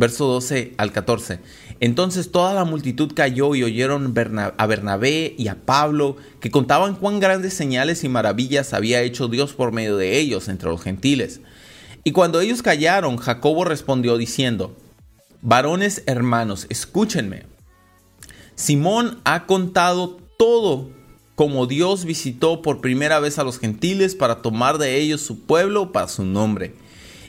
Verso 0.00 0.24
12 0.24 0.72
al 0.78 0.92
14. 0.92 1.40
Entonces 1.78 2.32
toda 2.32 2.54
la 2.54 2.64
multitud 2.64 3.12
cayó 3.14 3.54
y 3.54 3.64
oyeron 3.64 4.14
a 4.56 4.66
Bernabé 4.66 5.34
y 5.36 5.48
a 5.48 5.56
Pablo, 5.66 6.16
que 6.40 6.50
contaban 6.50 6.94
cuán 6.94 7.20
grandes 7.20 7.52
señales 7.52 8.02
y 8.02 8.08
maravillas 8.08 8.72
había 8.72 9.02
hecho 9.02 9.28
Dios 9.28 9.52
por 9.52 9.72
medio 9.72 9.98
de 9.98 10.18
ellos 10.18 10.48
entre 10.48 10.70
los 10.70 10.80
gentiles. 10.80 11.42
Y 12.02 12.12
cuando 12.12 12.40
ellos 12.40 12.62
callaron, 12.62 13.18
Jacobo 13.18 13.66
respondió 13.66 14.16
diciendo, 14.16 14.74
Varones 15.42 16.02
hermanos, 16.06 16.64
escúchenme. 16.70 17.42
Simón 18.54 19.20
ha 19.24 19.44
contado 19.44 20.16
todo 20.38 20.88
como 21.34 21.66
Dios 21.66 22.06
visitó 22.06 22.62
por 22.62 22.80
primera 22.80 23.20
vez 23.20 23.38
a 23.38 23.44
los 23.44 23.58
gentiles 23.58 24.14
para 24.14 24.40
tomar 24.40 24.78
de 24.78 24.96
ellos 24.96 25.20
su 25.20 25.40
pueblo 25.40 25.92
para 25.92 26.08
su 26.08 26.24
nombre 26.24 26.74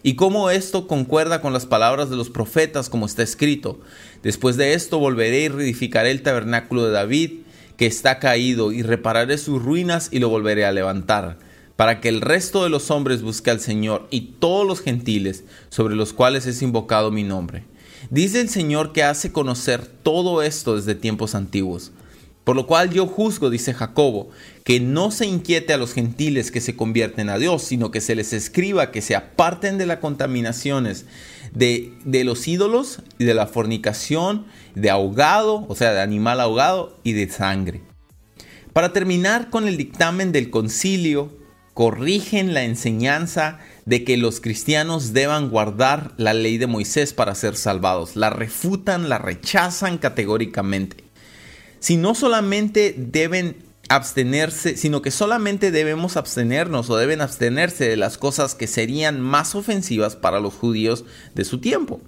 y 0.03 0.15
cómo 0.15 0.49
esto 0.49 0.87
concuerda 0.87 1.41
con 1.41 1.53
las 1.53 1.65
palabras 1.65 2.09
de 2.09 2.15
los 2.15 2.29
profetas 2.29 2.89
como 2.89 3.05
está 3.05 3.23
escrito. 3.23 3.79
Después 4.23 4.57
de 4.57 4.73
esto 4.73 4.99
volveré 4.99 5.41
y 5.41 5.49
reedificaré 5.49 6.11
el 6.11 6.23
tabernáculo 6.23 6.85
de 6.85 6.91
David 6.91 7.31
que 7.77 7.85
está 7.85 8.19
caído 8.19 8.71
y 8.71 8.83
repararé 8.83 9.37
sus 9.37 9.61
ruinas 9.61 10.09
y 10.11 10.19
lo 10.19 10.29
volveré 10.29 10.65
a 10.65 10.71
levantar, 10.71 11.39
para 11.75 11.99
que 11.99 12.09
el 12.09 12.21
resto 12.21 12.63
de 12.63 12.69
los 12.69 12.91
hombres 12.91 13.21
busque 13.21 13.49
al 13.49 13.59
Señor 13.59 14.07
y 14.11 14.33
todos 14.39 14.67
los 14.67 14.81
gentiles 14.81 15.43
sobre 15.69 15.95
los 15.95 16.13
cuales 16.13 16.45
es 16.45 16.61
invocado 16.61 17.11
mi 17.11 17.23
nombre. 17.23 17.63
Dice 18.09 18.41
el 18.41 18.49
Señor 18.49 18.93
que 18.93 19.03
hace 19.03 19.31
conocer 19.31 19.85
todo 19.85 20.41
esto 20.41 20.75
desde 20.75 20.95
tiempos 20.95 21.35
antiguos 21.35 21.91
por 22.51 22.57
lo 22.57 22.67
cual 22.67 22.89
yo 22.89 23.07
juzgo, 23.07 23.49
dice 23.49 23.73
Jacobo, 23.73 24.29
que 24.65 24.81
no 24.81 25.11
se 25.11 25.25
inquiete 25.25 25.71
a 25.71 25.77
los 25.77 25.93
gentiles 25.93 26.51
que 26.51 26.59
se 26.59 26.75
convierten 26.75 27.29
a 27.29 27.37
Dios, 27.37 27.63
sino 27.63 27.91
que 27.91 28.01
se 28.01 28.13
les 28.13 28.33
escriba 28.33 28.91
que 28.91 29.01
se 29.01 29.15
aparten 29.15 29.77
de 29.77 29.85
las 29.85 29.99
contaminaciones 29.99 31.05
de, 31.53 31.93
de 32.03 32.25
los 32.25 32.45
ídolos 32.49 33.03
y 33.17 33.23
de 33.23 33.35
la 33.35 33.47
fornicación, 33.47 34.47
de 34.75 34.89
ahogado, 34.89 35.65
o 35.69 35.75
sea, 35.75 35.93
de 35.93 36.01
animal 36.01 36.41
ahogado 36.41 36.99
y 37.03 37.13
de 37.13 37.29
sangre. 37.29 37.83
Para 38.73 38.91
terminar 38.91 39.49
con 39.49 39.69
el 39.69 39.77
dictamen 39.77 40.33
del 40.33 40.49
concilio, 40.49 41.31
corrigen 41.73 42.53
la 42.53 42.65
enseñanza 42.65 43.59
de 43.85 44.03
que 44.03 44.17
los 44.17 44.41
cristianos 44.41 45.13
deban 45.13 45.49
guardar 45.49 46.11
la 46.17 46.33
ley 46.33 46.57
de 46.57 46.67
Moisés 46.67 47.13
para 47.13 47.33
ser 47.33 47.55
salvados. 47.55 48.17
La 48.17 48.29
refutan, 48.29 49.07
la 49.07 49.19
rechazan 49.19 49.99
categóricamente 49.99 51.10
si 51.81 51.97
no 51.97 52.15
solamente 52.15 52.95
deben 52.95 53.57
abstenerse, 53.89 54.77
sino 54.77 55.01
que 55.01 55.11
solamente 55.11 55.71
debemos 55.71 56.15
abstenernos 56.15 56.89
o 56.89 56.95
deben 56.95 57.19
abstenerse 57.19 57.89
de 57.89 57.97
las 57.97 58.17
cosas 58.17 58.55
que 58.55 58.67
serían 58.67 59.19
más 59.19 59.55
ofensivas 59.55 60.15
para 60.15 60.39
los 60.39 60.53
judíos 60.53 61.03
de 61.35 61.43
su 61.43 61.59
tiempo. 61.59 61.99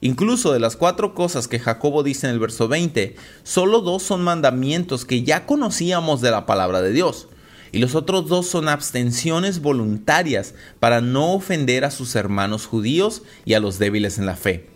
Incluso 0.00 0.52
de 0.52 0.60
las 0.60 0.76
cuatro 0.76 1.14
cosas 1.14 1.48
que 1.48 1.58
Jacobo 1.58 2.02
dice 2.02 2.26
en 2.26 2.32
el 2.32 2.38
verso 2.38 2.68
20, 2.68 3.16
solo 3.42 3.80
dos 3.80 4.02
son 4.02 4.22
mandamientos 4.22 5.04
que 5.04 5.24
ya 5.24 5.44
conocíamos 5.44 6.22
de 6.22 6.30
la 6.30 6.46
palabra 6.46 6.80
de 6.80 6.92
Dios, 6.92 7.28
y 7.72 7.80
los 7.80 7.94
otros 7.94 8.28
dos 8.28 8.46
son 8.46 8.68
abstenciones 8.68 9.60
voluntarias 9.60 10.54
para 10.78 11.00
no 11.00 11.34
ofender 11.34 11.84
a 11.84 11.90
sus 11.90 12.14
hermanos 12.14 12.66
judíos 12.66 13.22
y 13.44 13.54
a 13.54 13.60
los 13.60 13.78
débiles 13.78 14.18
en 14.18 14.26
la 14.26 14.36
fe. 14.36 14.70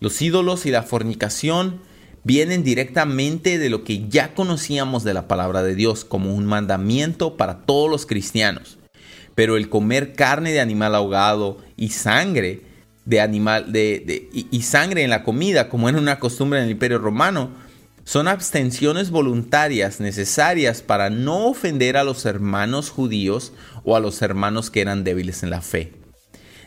Los 0.00 0.20
ídolos 0.20 0.66
y 0.66 0.70
la 0.70 0.82
fornicación, 0.82 1.80
vienen 2.24 2.62
directamente 2.62 3.58
de 3.58 3.70
lo 3.70 3.84
que 3.84 4.08
ya 4.08 4.34
conocíamos 4.34 5.04
de 5.04 5.14
la 5.14 5.28
palabra 5.28 5.62
de 5.62 5.74
Dios 5.74 6.04
como 6.04 6.34
un 6.34 6.46
mandamiento 6.46 7.36
para 7.36 7.60
todos 7.60 7.90
los 7.90 8.06
cristianos. 8.06 8.78
Pero 9.34 9.56
el 9.56 9.68
comer 9.68 10.14
carne 10.14 10.52
de 10.52 10.60
animal 10.60 10.94
ahogado 10.94 11.58
y 11.76 11.90
sangre 11.90 12.62
de 13.04 13.20
animal 13.20 13.72
de, 13.72 14.28
y, 14.32 14.62
sangre 14.62 15.02
en 15.02 15.10
la 15.10 15.24
comida, 15.24 15.68
como 15.68 15.88
era 15.88 15.98
una 15.98 16.20
costumbre 16.20 16.58
en 16.58 16.66
el 16.66 16.70
Imperio 16.72 16.98
Romano, 16.98 17.50
son 18.04 18.28
abstenciones 18.28 19.10
voluntarias 19.10 20.00
necesarias 20.00 20.82
para 20.82 21.10
no 21.10 21.46
ofender 21.46 21.96
a 21.96 22.04
los 22.04 22.26
hermanos 22.26 22.90
judíos 22.90 23.52
o 23.84 23.96
a 23.96 24.00
los 24.00 24.22
hermanos 24.22 24.70
que 24.70 24.80
eran 24.80 25.04
débiles 25.04 25.42
en 25.42 25.50
la 25.50 25.60
fe. 25.60 25.92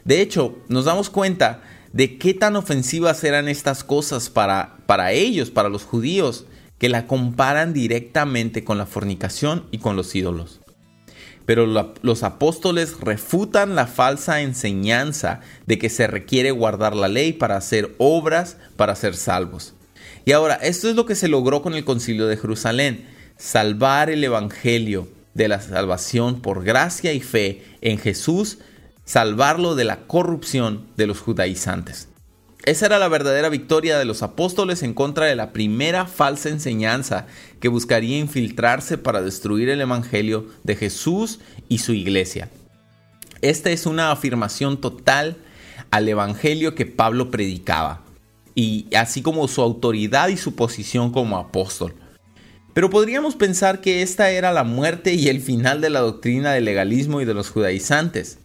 De 0.06 0.22
hecho, 0.22 0.58
nos 0.68 0.86
damos 0.86 1.10
cuenta 1.10 1.62
de 1.94 2.18
qué 2.18 2.34
tan 2.34 2.56
ofensivas 2.56 3.24
eran 3.24 3.48
estas 3.48 3.84
cosas 3.84 4.30
para, 4.30 4.78
para 4.88 5.12
ellos, 5.14 5.52
para 5.52 5.70
los 5.70 5.84
judíos, 5.84 6.46
que 6.80 6.90
la 6.90 7.08
comparan 7.08 7.72
directamente 7.72 8.64
con 8.64 8.78
la 8.78 8.86
fornicación 8.86 9.68
y 9.72 9.78
con 9.78 9.96
los 9.96 10.14
ídolos. 10.14 10.60
Pero 11.46 11.66
los 11.66 12.24
apóstoles 12.24 13.00
refutan 13.00 13.76
la 13.76 13.86
falsa 13.86 14.42
enseñanza 14.42 15.42
de 15.66 15.78
que 15.78 15.90
se 15.90 16.08
requiere 16.08 16.52
guardar 16.52 16.96
la 16.96 17.10
ley 17.10 17.34
para 17.34 17.58
hacer 17.58 17.94
obras 18.00 18.58
para 18.76 18.96
ser 18.96 19.16
salvos. 19.16 19.74
Y 20.26 20.32
ahora, 20.32 20.56
esto 20.56 20.90
es 20.90 20.96
lo 20.96 21.06
que 21.06 21.16
se 21.16 21.28
logró 21.28 21.62
con 21.62 21.74
el 21.74 21.84
concilio 21.84 22.28
de 22.28 22.38
Jerusalén, 22.38 23.06
salvar 23.38 24.10
el 24.10 24.24
Evangelio 24.24 25.10
de 25.34 25.50
la 25.50 25.62
salvación 25.62 26.42
por 26.42 26.64
gracia 26.64 27.14
y 27.14 27.20
fe 27.20 27.64
en 27.82 27.98
Jesús 27.98 28.60
salvarlo 29.06 29.76
de 29.76 29.84
la 29.84 30.08
corrupción 30.08 30.88
de 30.96 31.08
los 31.08 31.20
judaizantes. 31.20 32.10
Esa 32.66 32.86
era 32.86 32.98
la 32.98 33.10
verdadera 33.10 33.50
victoria 33.50 34.00
de 34.00 34.06
los 34.06 34.24
apóstoles 34.24 34.84
en 34.84 34.94
contra 34.94 35.26
de 35.26 35.36
la 35.36 35.52
primera 35.52 36.06
falsa 36.06 36.48
enseñanza 36.48 37.28
que 37.60 37.68
buscaría 37.68 38.18
infiltrarse 38.18 38.98
para 38.98 39.22
destruir 39.22 39.68
el 39.68 39.82
Evangelio 39.82 40.48
de 40.64 40.78
Jesús 40.78 41.40
y 41.68 41.80
su 41.80 41.92
iglesia. 41.92 42.50
Esta 43.42 43.72
es 43.72 43.86
una 43.86 44.12
afirmación 44.12 44.80
total 44.80 45.36
al 45.92 46.08
Evangelio 46.08 46.74
que 46.74 46.86
Pablo 46.86 47.30
predicaba, 47.30 48.02
y 48.56 48.88
así 48.96 49.22
como 49.22 49.50
su 49.50 49.62
autoridad 49.62 50.30
y 50.30 50.38
su 50.38 50.56
posición 50.56 51.12
como 51.12 51.38
apóstol. 51.38 51.94
Pero 52.74 52.90
podríamos 52.90 53.36
pensar 53.36 53.82
que 53.82 54.02
esta 54.02 54.32
era 54.32 54.54
la 54.54 54.64
muerte 54.64 55.14
y 55.14 55.28
el 55.28 55.42
final 55.42 55.82
de 55.82 55.90
la 55.90 56.00
doctrina 56.00 56.54
del 56.54 56.64
legalismo 56.64 57.20
y 57.20 57.26
de 57.26 57.34
los 57.34 57.50
judaizantes. 57.50 58.40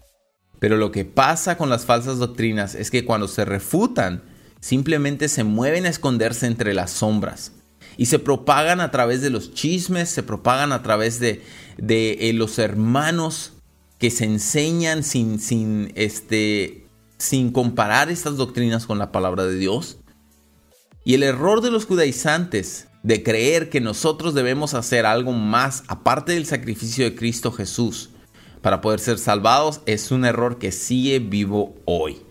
Pero 0.58 0.76
lo 0.76 0.90
que 0.90 1.04
pasa 1.04 1.56
con 1.56 1.70
las 1.70 1.84
falsas 1.84 2.18
doctrinas 2.18 2.74
es 2.74 2.90
que 2.90 3.04
cuando 3.04 3.28
se 3.28 3.44
refutan, 3.44 4.22
simplemente 4.60 5.28
se 5.28 5.44
mueven 5.44 5.86
a 5.86 5.88
esconderse 5.88 6.46
entre 6.46 6.74
las 6.74 6.90
sombras 6.90 7.52
y 7.96 8.06
se 8.06 8.18
propagan 8.18 8.80
a 8.80 8.90
través 8.90 9.22
de 9.22 9.30
los 9.30 9.54
chismes, 9.54 10.08
se 10.08 10.22
propagan 10.22 10.72
a 10.72 10.82
través 10.82 11.20
de, 11.20 11.42
eh, 11.78 12.32
los 12.34 12.58
hermanos 12.58 13.52
que 13.98 14.10
se 14.10 14.24
enseñan 14.24 15.02
sin, 15.02 15.40
sin, 15.40 15.92
este, 15.94 16.86
sin 17.18 17.50
comparar 17.50 18.10
estas 18.10 18.36
doctrinas 18.36 18.86
con 18.86 18.98
la 18.98 19.10
palabra 19.10 19.46
de 19.46 19.56
Dios. 19.56 19.98
Y 21.04 21.14
el 21.14 21.22
error 21.22 21.60
de 21.60 21.70
los 21.70 21.86
judaizantes 21.86 22.86
de 23.02 23.22
creer 23.22 23.70
que 23.70 23.80
nosotros 23.80 24.34
debemos 24.34 24.74
hacer 24.74 25.06
algo 25.06 25.32
más 25.32 25.82
aparte 25.88 26.32
del 26.32 26.46
sacrificio 26.46 27.04
de 27.04 27.14
Cristo 27.14 27.50
Jesús 27.50 28.10
para 28.60 28.80
poder 28.80 29.00
ser 29.00 29.18
salvados 29.18 29.80
es 29.86 30.10
un 30.10 30.24
error 30.24 30.58
que 30.58 30.72
sigue 30.72 31.18
vivo 31.18 31.74
hoy. 31.84 32.22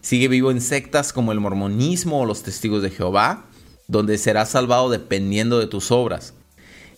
Sigue 0.00 0.28
vivo 0.28 0.50
en 0.50 0.60
sectas 0.60 1.12
como 1.12 1.32
el 1.32 1.40
mormonismo 1.40 2.20
o 2.20 2.26
los 2.26 2.42
testigos 2.42 2.82
de 2.82 2.90
Jehová, 2.90 3.46
donde 3.88 4.18
serás 4.18 4.50
salvado 4.50 4.90
dependiendo 4.90 5.58
de 5.58 5.66
tus 5.66 5.90
obras. 5.90 6.34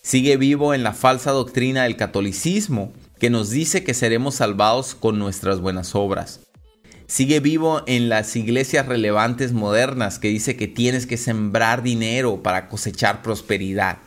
Sigue 0.03 0.37
vivo 0.37 0.73
en 0.73 0.83
la 0.83 0.93
falsa 0.93 1.31
doctrina 1.31 1.83
del 1.83 1.97
catolicismo, 1.97 2.93
que 3.19 3.29
nos 3.29 3.49
dice 3.49 3.83
que 3.83 3.93
seremos 3.93 4.35
salvados 4.35 4.95
con 4.95 5.19
nuestras 5.19 5.59
buenas 5.61 5.93
obras. 5.93 6.39
Sigue 7.05 7.39
vivo 7.39 7.83
en 7.87 8.09
las 8.09 8.35
iglesias 8.35 8.85
relevantes 8.85 9.51
modernas 9.51 10.17
que 10.17 10.29
dice 10.29 10.55
que 10.55 10.67
tienes 10.67 11.05
que 11.05 11.17
sembrar 11.17 11.83
dinero 11.83 12.41
para 12.41 12.69
cosechar 12.69 13.21
prosperidad. 13.21 13.97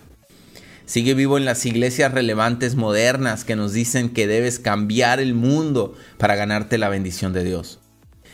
Sigue 0.86 1.14
vivo 1.14 1.38
en 1.38 1.46
las 1.46 1.64
iglesias 1.64 2.12
relevantes 2.12 2.74
modernas 2.74 3.44
que 3.44 3.56
nos 3.56 3.72
dicen 3.72 4.10
que 4.10 4.26
debes 4.26 4.58
cambiar 4.58 5.18
el 5.18 5.34
mundo 5.34 5.94
para 6.18 6.36
ganarte 6.36 6.76
la 6.76 6.90
bendición 6.90 7.32
de 7.32 7.42
Dios. 7.42 7.80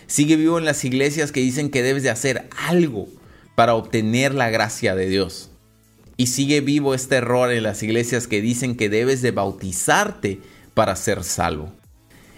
Sigue 0.09 0.35
vivo 0.35 0.59
en 0.59 0.65
las 0.65 0.85
iglesias 0.85 1.31
que 1.31 1.41
dicen 1.41 1.71
que 1.71 1.85
debes 1.85 2.03
de 2.03 2.11
hacer 2.11 2.49
algo 2.57 3.07
para 3.55 3.75
obtener 3.75 4.35
la 4.35 4.51
gracia 4.51 4.97
de 4.97 5.09
Dios. 5.09 5.51
Y 6.17 6.27
sigue 6.27 6.61
vivo 6.61 6.93
este 6.93 7.17
error 7.17 7.53
en 7.53 7.63
las 7.63 7.85
iglesias 7.85 8.27
que 8.27 8.41
dicen 8.41 8.75
que 8.77 8.89
debes 8.89 9.23
de 9.23 9.31
bautizarte 9.31 10.41
para 10.75 10.97
ser 10.97 11.23
salvo. 11.23 11.73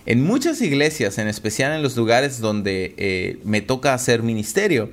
En 0.05 0.23
muchas 0.23 0.61
iglesias, 0.61 1.17
en 1.17 1.29
especial 1.29 1.73
en 1.73 1.83
los 1.83 1.97
lugares 1.97 2.41
donde 2.41 2.95
eh, 2.99 3.39
me 3.45 3.63
toca 3.63 3.95
hacer 3.95 4.23
ministerio, 4.23 4.91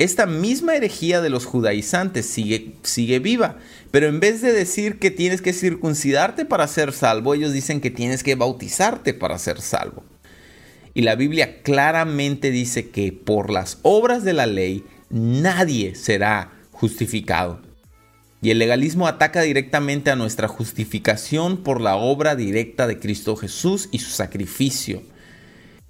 esta 0.00 0.24
misma 0.24 0.74
herejía 0.74 1.20
de 1.20 1.28
los 1.28 1.44
judaizantes 1.44 2.24
sigue, 2.24 2.72
sigue 2.82 3.18
viva. 3.18 3.58
Pero 3.90 4.08
en 4.08 4.18
vez 4.18 4.40
de 4.40 4.50
decir 4.50 4.98
que 4.98 5.10
tienes 5.10 5.42
que 5.42 5.52
circuncidarte 5.52 6.46
para 6.46 6.66
ser 6.68 6.94
salvo, 6.94 7.34
ellos 7.34 7.52
dicen 7.52 7.82
que 7.82 7.90
tienes 7.90 8.22
que 8.22 8.34
bautizarte 8.34 9.12
para 9.12 9.38
ser 9.38 9.60
salvo. 9.60 10.02
Y 10.94 11.02
la 11.02 11.16
Biblia 11.16 11.62
claramente 11.62 12.50
dice 12.50 12.88
que 12.88 13.12
por 13.12 13.50
las 13.50 13.78
obras 13.82 14.24
de 14.24 14.32
la 14.32 14.46
ley 14.46 14.84
nadie 15.10 15.94
será 15.94 16.50
justificado. 16.72 17.60
Y 18.40 18.52
el 18.52 18.58
legalismo 18.58 19.06
ataca 19.06 19.42
directamente 19.42 20.10
a 20.10 20.16
nuestra 20.16 20.48
justificación 20.48 21.58
por 21.58 21.82
la 21.82 21.96
obra 21.96 22.36
directa 22.36 22.86
de 22.86 22.98
Cristo 22.98 23.36
Jesús 23.36 23.90
y 23.92 23.98
su 23.98 24.10
sacrificio. 24.12 25.02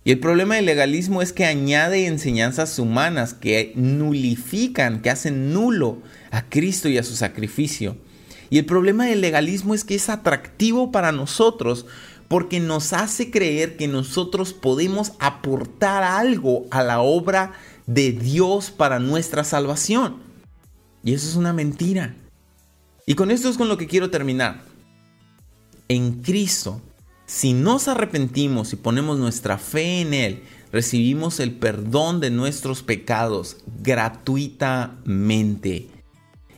Y 0.03 0.13
el 0.13 0.19
problema 0.19 0.57
del 0.57 0.65
legalismo 0.65 1.21
es 1.21 1.33
que 1.33 1.45
añade 1.45 2.07
enseñanzas 2.07 2.79
humanas 2.79 3.35
que 3.35 3.73
nulifican, 3.77 5.03
que 5.03 5.11
hacen 5.11 5.53
nulo 5.53 5.99
a 6.31 6.49
Cristo 6.49 6.89
y 6.89 6.97
a 6.97 7.03
su 7.03 7.17
sacrificio. 7.17 7.97
Y 8.49 8.59
el 8.59 8.67
problema 8.67 9.07
del 9.07 9.21
legalismo 9.21 9.75
es 9.75 9.85
que 9.85 9.95
es 9.95 10.09
atractivo 10.09 10.91
para 10.91 11.13
nosotros 11.13 11.87
porque 12.29 12.61
nos 12.61 12.93
hace 12.93 13.31
creer 13.31 13.77
que 13.77 13.89
nosotros 13.89 14.53
podemos 14.53 15.13
aportar 15.19 16.03
algo 16.03 16.67
a 16.71 16.83
la 16.83 17.01
obra 17.01 17.53
de 17.87 18.13
Dios 18.13 18.71
para 18.71 19.01
nuestra 19.01 19.45
salvación. 19.45 20.23
Y 21.05 21.13
eso 21.13 21.29
es 21.29 21.37
una 21.37 21.53
mentira. 21.53 22.15
Y 23.05 23.15
con 23.15 23.31
esto 23.31 23.49
es 23.49 23.57
con 23.57 23.69
lo 23.69 23.77
que 23.77 23.87
quiero 23.89 24.11
terminar. 24.11 24.63
En 25.89 26.23
Cristo, 26.23 26.81
si 27.31 27.53
nos 27.53 27.87
arrepentimos 27.87 28.73
y 28.73 28.77
ponemos 28.77 29.21
nuestra 29.21 29.57
fe 29.57 30.01
en 30.01 30.15
Él, 30.15 30.43
recibimos 30.73 31.39
el 31.39 31.53
perdón 31.53 32.19
de 32.19 32.31
nuestros 32.31 32.83
pecados 32.83 33.59
gratuitamente. 33.85 35.87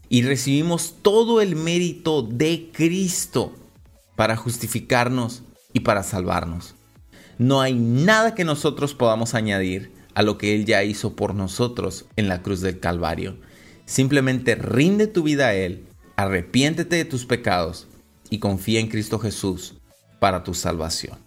Y 0.09 0.23
recibimos 0.23 0.95
todo 1.03 1.43
el 1.43 1.57
mérito 1.57 2.23
de 2.23 2.71
Cristo 2.73 3.53
para 4.17 4.35
justificarnos 4.35 5.43
y 5.75 5.81
para 5.81 6.03
salvarnos. 6.03 6.75
No 7.37 7.61
hay 7.61 7.75
nada 7.75 8.35
que 8.35 8.47
nosotros 8.47 8.95
podamos 8.95 9.35
añadir 9.35 9.93
a 10.15 10.23
lo 10.23 10.39
que 10.39 10.55
Él 10.55 10.65
ya 10.65 10.83
hizo 10.85 11.15
por 11.15 11.35
nosotros 11.35 12.07
en 12.17 12.29
la 12.29 12.41
cruz 12.41 12.63
del 12.63 12.81
Calvario. 12.81 13.37
Simplemente 13.85 14.55
rinde 14.55 15.07
tu 15.07 15.23
vida 15.23 15.49
a 15.49 15.55
Él 15.55 15.85
arrepiéntete 16.17 16.97
de 16.97 17.05
tus 17.05 17.27
pecados 17.27 17.89
y 18.31 18.39
confía 18.39 18.81
en 18.81 18.89
Cristo 18.89 19.19
Jesús 19.19 19.75
para 20.23 20.45
tu 20.45 20.55
salvación. 20.55 21.19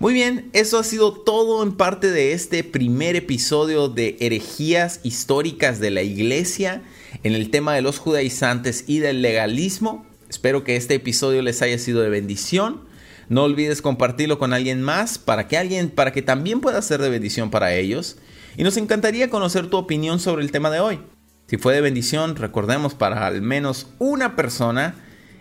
Muy 0.00 0.14
bien, 0.14 0.50
eso 0.52 0.80
ha 0.80 0.82
sido 0.82 1.12
todo 1.12 1.62
en 1.62 1.76
parte 1.76 2.10
de 2.10 2.32
este 2.32 2.64
primer 2.64 3.14
episodio 3.14 3.88
de 3.88 4.16
herejías 4.18 4.98
históricas 5.04 5.78
de 5.78 5.92
la 5.92 6.02
iglesia 6.02 6.82
en 7.22 7.34
el 7.34 7.52
tema 7.52 7.72
de 7.72 7.82
los 7.82 8.00
judaizantes 8.00 8.82
y 8.88 8.98
del 8.98 9.22
legalismo. 9.22 10.04
Espero 10.28 10.64
que 10.64 10.74
este 10.74 10.94
episodio 10.94 11.40
les 11.40 11.62
haya 11.62 11.78
sido 11.78 12.00
de 12.00 12.08
bendición. 12.08 12.80
No 13.28 13.44
olvides 13.44 13.80
compartirlo 13.80 14.40
con 14.40 14.52
alguien 14.54 14.82
más 14.82 15.18
para 15.18 15.46
que 15.46 15.56
alguien 15.56 15.88
para 15.88 16.10
que 16.12 16.20
también 16.20 16.60
pueda 16.60 16.82
ser 16.82 17.00
de 17.00 17.10
bendición 17.10 17.52
para 17.52 17.74
ellos. 17.74 18.16
Y 18.56 18.64
nos 18.64 18.76
encantaría 18.76 19.30
conocer 19.30 19.68
tu 19.68 19.76
opinión 19.76 20.18
sobre 20.18 20.42
el 20.42 20.50
tema 20.50 20.70
de 20.70 20.80
hoy. 20.80 20.98
Si 21.46 21.58
fue 21.58 21.74
de 21.74 21.80
bendición, 21.80 22.34
recordemos 22.34 22.94
para 22.94 23.24
al 23.24 23.40
menos 23.40 23.86
una 24.00 24.34
persona, 24.34 24.96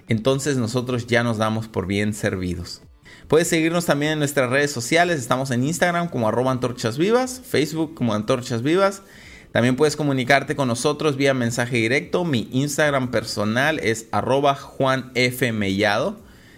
entonces 0.10 0.58
nosotros 0.58 1.08
ya 1.08 1.24
nos 1.24 1.38
damos 1.38 1.68
por 1.68 1.88
bien 1.88 2.14
servidos. 2.14 2.82
Puedes 3.30 3.48
seguirnos 3.48 3.86
también 3.86 4.14
en 4.14 4.20
nuestras 4.20 4.50
redes 4.50 4.72
sociales. 4.72 5.20
Estamos 5.20 5.52
en 5.52 5.64
Instagram 5.64 6.10
como 6.10 6.28
arroba 6.28 6.52
antorchas 6.52 6.98
vivas, 6.98 7.42
Facebook 7.48 7.94
como 7.94 8.16
antorchas 8.16 8.64
vivas. 8.64 9.04
También 9.52 9.76
puedes 9.76 9.96
comunicarte 9.96 10.56
con 10.56 10.68
nosotros 10.68 11.16
vía 11.16 11.36
mensaje 11.36 11.78
directo. 11.78 12.26
Mi 12.26 12.50
Instagram 12.52 13.12
personal 13.12 13.80
es 13.80 14.08
arroba. 14.12 14.58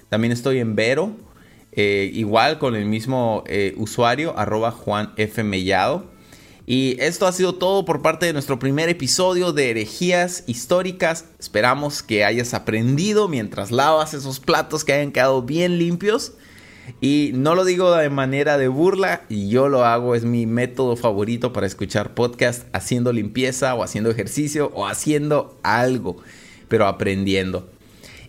También 0.10 0.32
estoy 0.32 0.60
en 0.60 0.76
Vero, 0.76 1.16
eh, 1.74 2.10
igual 2.14 2.58
con 2.58 2.76
el 2.76 2.86
mismo 2.86 3.44
eh, 3.48 3.74
usuario, 3.78 4.38
arroba. 4.38 4.74
Y 6.72 6.96
esto 7.02 7.28
ha 7.28 7.34
sido 7.34 7.56
todo 7.56 7.84
por 7.84 8.02
parte 8.02 8.26
de 8.26 8.32
nuestro 8.32 8.58
primer 8.58 8.88
episodio 8.88 9.52
de 9.52 9.72
herejías 9.72 10.46
históricas. 10.48 11.26
Esperamos 11.38 12.02
que 12.02 12.24
hayas 12.24 12.54
aprendido 12.54 13.28
mientras 13.28 13.72
lavas 13.72 14.14
esos 14.14 14.40
platos 14.40 14.86
que 14.86 14.94
hayan 14.94 15.12
quedado 15.12 15.42
bien 15.42 15.78
limpios. 15.78 16.32
Y 17.02 17.32
no 17.34 17.56
lo 17.56 17.66
digo 17.66 17.94
de 17.94 18.10
manera 18.10 18.58
de 18.58 18.70
burla, 18.70 19.24
yo 19.28 19.68
lo 19.68 19.84
hago, 19.84 20.16
es 20.16 20.24
mi 20.24 20.46
método 20.46 20.96
favorito 20.96 21.52
para 21.52 21.68
escuchar 21.68 22.14
podcast 22.14 22.66
haciendo 22.72 23.12
limpieza 23.12 23.76
o 23.76 23.84
haciendo 23.84 24.10
ejercicio 24.10 24.72
o 24.74 24.88
haciendo 24.88 25.60
algo, 25.64 26.24
pero 26.70 26.88
aprendiendo. 26.88 27.70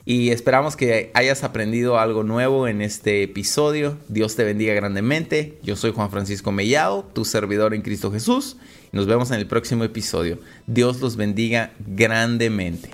Y 0.04 0.30
esperamos 0.30 0.74
que 0.76 1.10
hayas 1.14 1.44
aprendido 1.44 1.98
algo 1.98 2.24
nuevo 2.24 2.66
en 2.66 2.82
este 2.82 3.22
episodio. 3.22 3.96
Dios 4.08 4.34
te 4.34 4.42
bendiga 4.42 4.74
grandemente. 4.74 5.58
Yo 5.62 5.76
soy 5.76 5.92
Juan 5.92 6.10
Francisco 6.10 6.50
Mellado, 6.50 7.04
tu 7.12 7.24
servidor 7.24 7.72
en 7.72 7.82
Cristo 7.82 8.10
Jesús. 8.10 8.56
Nos 8.90 9.06
vemos 9.06 9.30
en 9.30 9.38
el 9.38 9.46
próximo 9.46 9.84
episodio. 9.84 10.38
Dios 10.66 11.00
los 11.00 11.16
bendiga 11.16 11.72
grandemente. 11.86 12.90